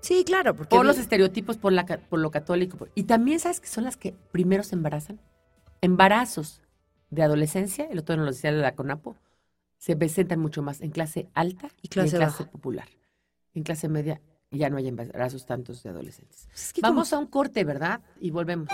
[0.00, 2.76] Sí, claro, porque Por los estereotipos, por, la, por lo católico.
[2.76, 5.20] por- y también, ¿sabes que son las que primero se embarazan?
[5.80, 6.60] Embarazos
[7.10, 9.16] de adolescencia, el otro nos lo decía la CONAPO,
[9.78, 12.50] se presentan mucho más en clase alta Y clase en clase baja.
[12.52, 12.88] popular.
[13.54, 14.20] En clase media
[14.58, 16.48] ya no hay embarazos tantos de adolescentes.
[16.54, 18.00] Es que Vamos a un corte, ¿verdad?
[18.20, 18.68] Y volvemos.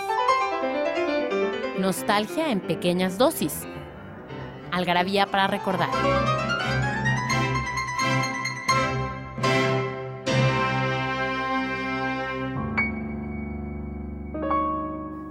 [1.79, 3.63] Nostalgia en pequeñas dosis.
[4.71, 5.89] Algarabía para recordar.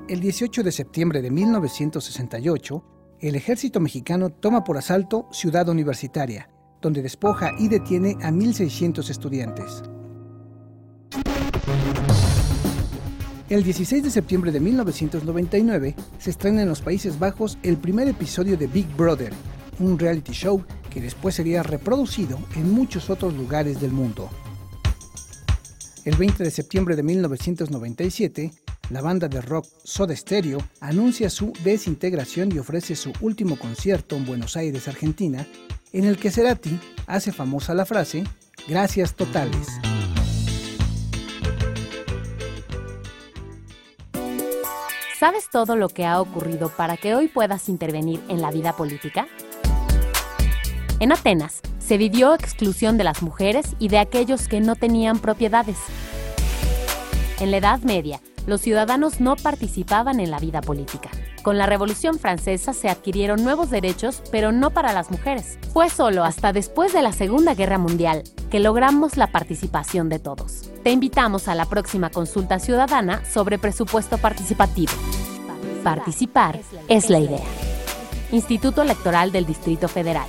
[0.09, 2.84] El 18 de septiembre de 1968,
[3.20, 6.49] el ejército mexicano toma por asalto Ciudad Universitaria,
[6.80, 9.82] donde despoja y detiene a 1.600 estudiantes.
[13.49, 18.59] El 16 de septiembre de 1999 se estrena en los Países Bajos el primer episodio
[18.59, 19.33] de Big Brother,
[19.79, 24.29] un reality show que después sería reproducido en muchos otros lugares del mundo.
[26.05, 28.53] El 20 de septiembre de 1997,
[28.91, 34.27] la banda de rock Soda Stereo anuncia su desintegración y ofrece su último concierto en
[34.27, 35.47] Buenos Aires, Argentina,
[35.93, 38.25] en el que Cerati hace famosa la frase
[38.69, 39.66] Gracias totales.
[45.19, 49.27] ¿Sabes todo lo que ha ocurrido para que hoy puedas intervenir en la vida política?
[51.01, 55.77] En Atenas se vivió exclusión de las mujeres y de aquellos que no tenían propiedades.
[57.41, 61.11] En la Edad Media, los ciudadanos no participaban en la vida política.
[61.42, 65.59] Con la Revolución Francesa se adquirieron nuevos derechos, pero no para las mujeres.
[65.74, 70.70] Fue solo hasta después de la Segunda Guerra Mundial que logramos la participación de todos.
[70.82, 74.92] Te invitamos a la próxima consulta ciudadana sobre presupuesto participativo.
[75.84, 77.44] Participar es la idea.
[78.32, 80.26] Instituto Electoral del Distrito Federal.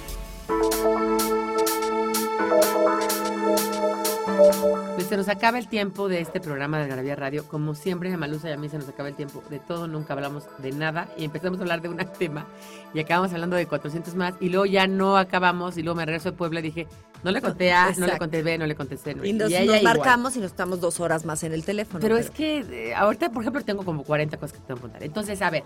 [5.00, 7.48] Pues se nos acaba el tiempo de este programa de Algarabía Radio.
[7.48, 10.12] Como siempre, a Malusa y a mí se nos acaba el tiempo de todo, nunca
[10.12, 12.46] hablamos de nada y empezamos a hablar de un tema
[12.94, 16.32] y acabamos hablando de 400 más y luego ya no acabamos y luego me regreso
[16.32, 16.86] de Puebla y dije,
[17.24, 19.16] no le conté A, no le conté B, no le conté C.
[19.16, 19.84] no- Y nos, ella nos igual.
[20.00, 22.02] marcamos y nos estamos dos horas más en el teléfono.
[22.02, 22.58] Pero es que
[22.90, 25.04] eh, ahorita, por ejemplo, tengo como 40 cosas que te tengo que contar.
[25.04, 25.64] Entonces, a ver,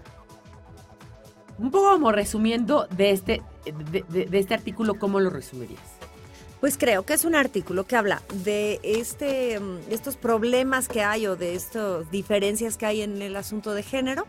[1.57, 5.81] un poco como resumiendo de este, de, de- de este artículo, ¿cómo lo resumirías?
[6.63, 11.27] Pues creo que es un artículo que habla de este, mm, estos problemas que hay
[11.27, 14.25] o de estas diferencias que hay en el asunto de género,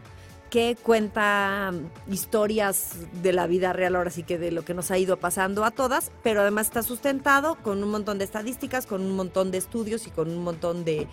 [0.50, 4.90] que cuenta mm, historias de la vida real, ahora sí que de lo que nos
[4.90, 9.02] ha ido pasando a todas, pero además está sustentado con un montón de estadísticas, con
[9.02, 11.06] un montón de estudios y con un montón de...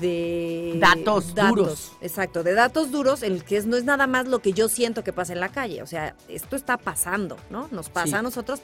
[0.00, 1.90] de Datos duros.
[2.00, 4.68] Exacto, de datos duros, en el que es- no es nada más lo que yo
[4.68, 7.66] siento que pasa en la calle, o sea, esto está pasando, ¿no?
[7.72, 8.14] Nos pasa Sí.
[8.14, 8.60] a nosotros,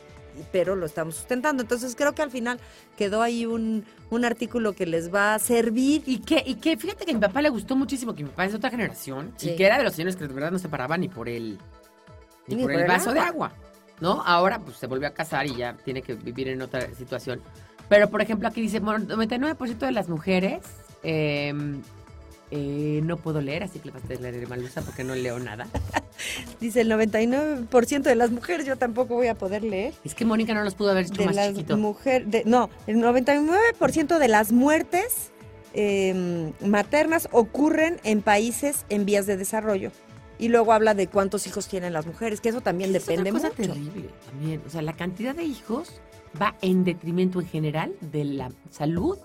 [0.52, 1.62] pero lo estamos sustentando.
[1.62, 2.58] Entonces creo que al final
[2.96, 6.02] quedó ahí un, un artículo que les va a servir.
[6.06, 8.44] Y que, y que fíjate que a mi papá le gustó muchísimo, que mi papá
[8.46, 9.50] es de otra generación, Sí.
[9.50, 11.58] y que era de los señores que de verdad no se paraban ni por el,
[12.46, 13.48] ni Ni por por el vaso de agua.
[13.48, 13.52] agua,
[14.00, 14.22] ¿no?
[14.24, 17.40] Ahora pues se volvió a casar y ya tiene que vivir en otra situación.
[17.88, 20.60] Pero, por ejemplo, aquí dice, bueno, 99% de las mujeres
[21.02, 21.54] eh,
[22.50, 25.66] eh, no puedo leer, así que le vas a leer Malusa porque no leo nada.
[26.60, 29.94] Dice el 99% de las mujeres, yo tampoco voy a poder leer.
[30.04, 31.76] Es que Mónica no los pudo haber hecho De más las chiquito.
[31.76, 35.30] mujeres, no, el 99% de las muertes
[35.74, 39.90] eh, maternas ocurren en países en vías de desarrollo.
[40.40, 43.30] Y luego habla de cuántos hijos tienen las mujeres, que eso también Es otra depende
[43.32, 43.72] cosa mucho.
[43.72, 44.62] terrible también.
[44.66, 46.00] O sea, la cantidad de hijos
[46.40, 49.18] va en detrimento en general de la salud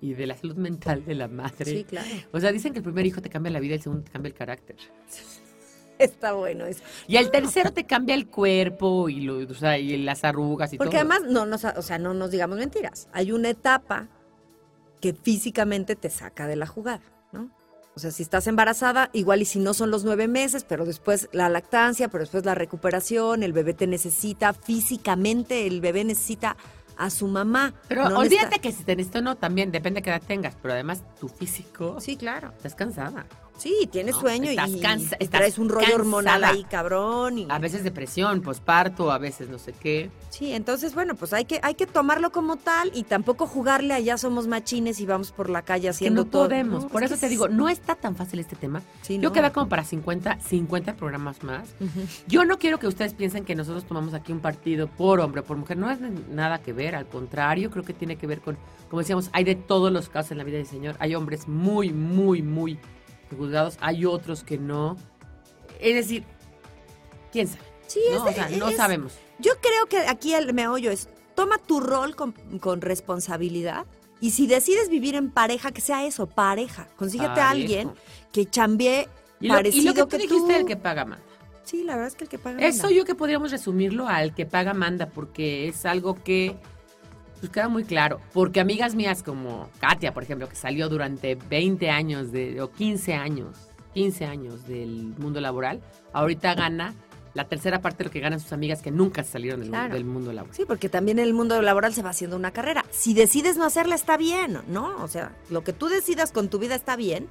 [0.00, 1.64] y de la salud mental de la madre.
[1.64, 2.08] Sí, claro.
[2.32, 4.28] O sea, dicen que el primer hijo te cambia la vida, el segundo te cambia
[4.28, 4.76] el carácter.
[5.98, 6.82] Está bueno eso.
[7.06, 10.78] Y el tercero te cambia el cuerpo y, lo, o sea, y las arrugas y
[10.78, 11.00] Porque todo.
[11.00, 13.08] además, no nos, o sea, no nos digamos mentiras.
[13.12, 14.08] Hay una etapa
[15.02, 17.50] que físicamente te saca de la jugada, ¿no?
[17.94, 21.28] O sea, si estás embarazada, igual y si no son los nueve meses, pero después
[21.32, 26.56] la lactancia, pero después la recuperación, el bebé te necesita físicamente, el bebé necesita
[27.00, 27.72] a su mamá.
[27.88, 30.54] Pero no olvídate que si tenés esto no, también depende de qué edad tengas.
[30.60, 32.52] Pero además, tu físico, Sí, claro.
[32.56, 33.26] estás cansada.
[33.60, 34.20] Sí, tienes ¿no?
[34.22, 36.52] sueño Estás y, cansa- y estás traes un rollo hormonal cansada.
[36.58, 37.38] ahí cabrón.
[37.38, 40.10] Y, A veces depresión, posparto, a veces no sé qué.
[40.30, 44.00] sí, entonces, bueno, pues hay que, hay que tomarlo como tal y tampoco jugarle a
[44.00, 46.44] ya somos machines y vamos por la calle Que haciendo no todo.
[46.44, 46.84] podemos.
[46.84, 48.82] No, Por es eso que te digo, es- no está tan fácil este tema.
[49.02, 49.32] Sí, Yo no.
[49.32, 51.68] queda como para 50, 50 programas más.
[52.26, 55.56] Yo no quiero que ustedes piensen que nosotros tomamos aquí un partido por hombre, por
[55.58, 55.76] mujer.
[55.76, 55.98] No es
[56.30, 58.56] nada que ver, al contrario, creo que tiene que ver con,
[58.88, 60.96] como decíamos, hay de todos los casos en la vida del Señor.
[60.98, 62.78] Hay hombres muy, muy, muy
[63.36, 64.96] juzgados, hay otros que no.
[65.80, 66.24] Es decir,
[67.32, 67.62] quién sabe.
[67.86, 68.28] Sí, ¿no?
[68.28, 69.14] es- O sea, no sabemos.
[69.38, 73.86] Yo creo que aquí el meollo es, toma tu rol con, con responsabilidad
[74.20, 76.88] y si decides vivir en pareja, que sea eso, pareja.
[76.96, 77.92] Consíguete a alguien
[78.32, 79.08] que chambee
[79.40, 81.24] Y lo, y parecido lo que tú que dijiste, el que paga manda.
[81.64, 82.96] Sí, la verdad es que el que paga Eso manda.
[82.96, 86.56] yo que podríamos resumirlo al que paga manda, porque es algo que
[87.40, 88.20] pues queda muy claro.
[88.32, 93.14] Porque amigas mías como Katia, por ejemplo, que salió durante 20 años de, o 15
[93.14, 93.56] años,
[93.94, 95.80] 15 años del mundo laboral,
[96.12, 96.94] ahorita gana
[97.32, 99.94] la tercera parte de lo que ganan sus amigas que nunca salieron del, Claro.
[99.94, 100.54] del mundo laboral.
[100.54, 102.84] Sí, porque también el mundo laboral se va haciendo una carrera.
[102.90, 104.96] Si decides no hacerla, está bien, ¿no?
[105.02, 107.28] O sea, lo que tú decidas con tu vida está bien,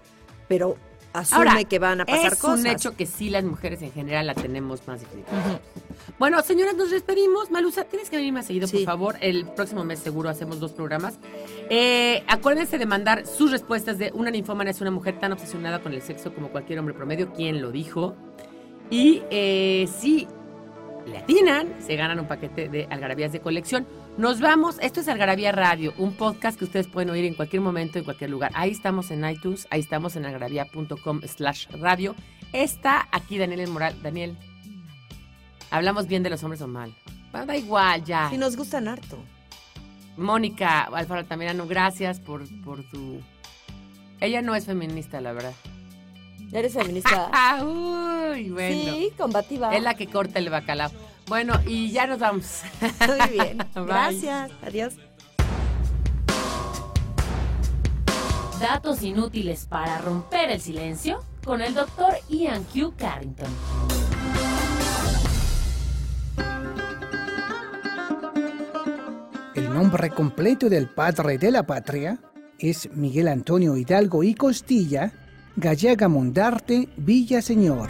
[0.48, 0.78] pero
[1.14, 2.60] asume Ahora, que van a pasar es cosas.
[2.60, 5.24] un hecho que sí las mujeres en general la tenemos más difícil.
[6.18, 7.52] Bueno, señoras, nos despedimos.
[7.52, 9.16] Malusa, tienes que venir más seguido, por favor.
[9.22, 11.18] El próximo mes seguro hacemos dos programas.
[11.70, 15.94] Eh, acuérdense de mandar sus respuestas de una ninfómana es una mujer tan obsesionada con
[15.94, 17.32] el sexo como cualquier hombre promedio.
[17.34, 18.16] ¿Quién lo dijo?
[18.90, 20.28] Y eh, si
[21.06, 23.88] le atinan, se ganan un paquete de algarabías de colección.
[24.18, 24.78] Nos vamos.
[24.82, 28.30] Esto es Algarabía Radio, un podcast que ustedes pueden oír en cualquier momento, en cualquier
[28.30, 28.52] lugar.
[28.54, 32.16] Ahí estamos en iTunes, ahí estamos en algarabía.com slash radio.
[32.52, 33.96] Está aquí Daniel El Moral.
[34.02, 34.38] Daniel,
[35.72, 36.94] hablamos bien de los hombres o mal.
[37.32, 38.30] Bueno, da igual, ya.
[38.30, 39.18] Sí, nos gustan harto.
[40.18, 43.22] Mónica Alfaro Tamirano, gracias por, por tu...
[44.20, 45.54] Ella no es feminista, la verdad.
[46.52, 47.30] ¿Eres feminista?
[47.32, 47.64] Ah,
[48.34, 48.76] uy, bueno.
[48.76, 49.74] Sí, combativa.
[49.76, 50.92] Es la que corta el bacalao.
[51.30, 52.64] Bueno, y ya nos vamos.
[53.08, 53.58] Muy bien.
[53.76, 53.86] Bye.
[53.86, 54.52] Gracias.
[54.66, 54.96] Adiós.
[58.60, 62.94] Datos inútiles para romper el silencio con el doctor Ian Q.
[62.98, 63.48] Carrington.
[69.56, 72.20] El nombre completo del padre de la patria
[72.58, 75.14] es Miguel Antonio Hidalgo y Costilla,
[75.56, 77.90] Gallega Mondarte, Villaseñor.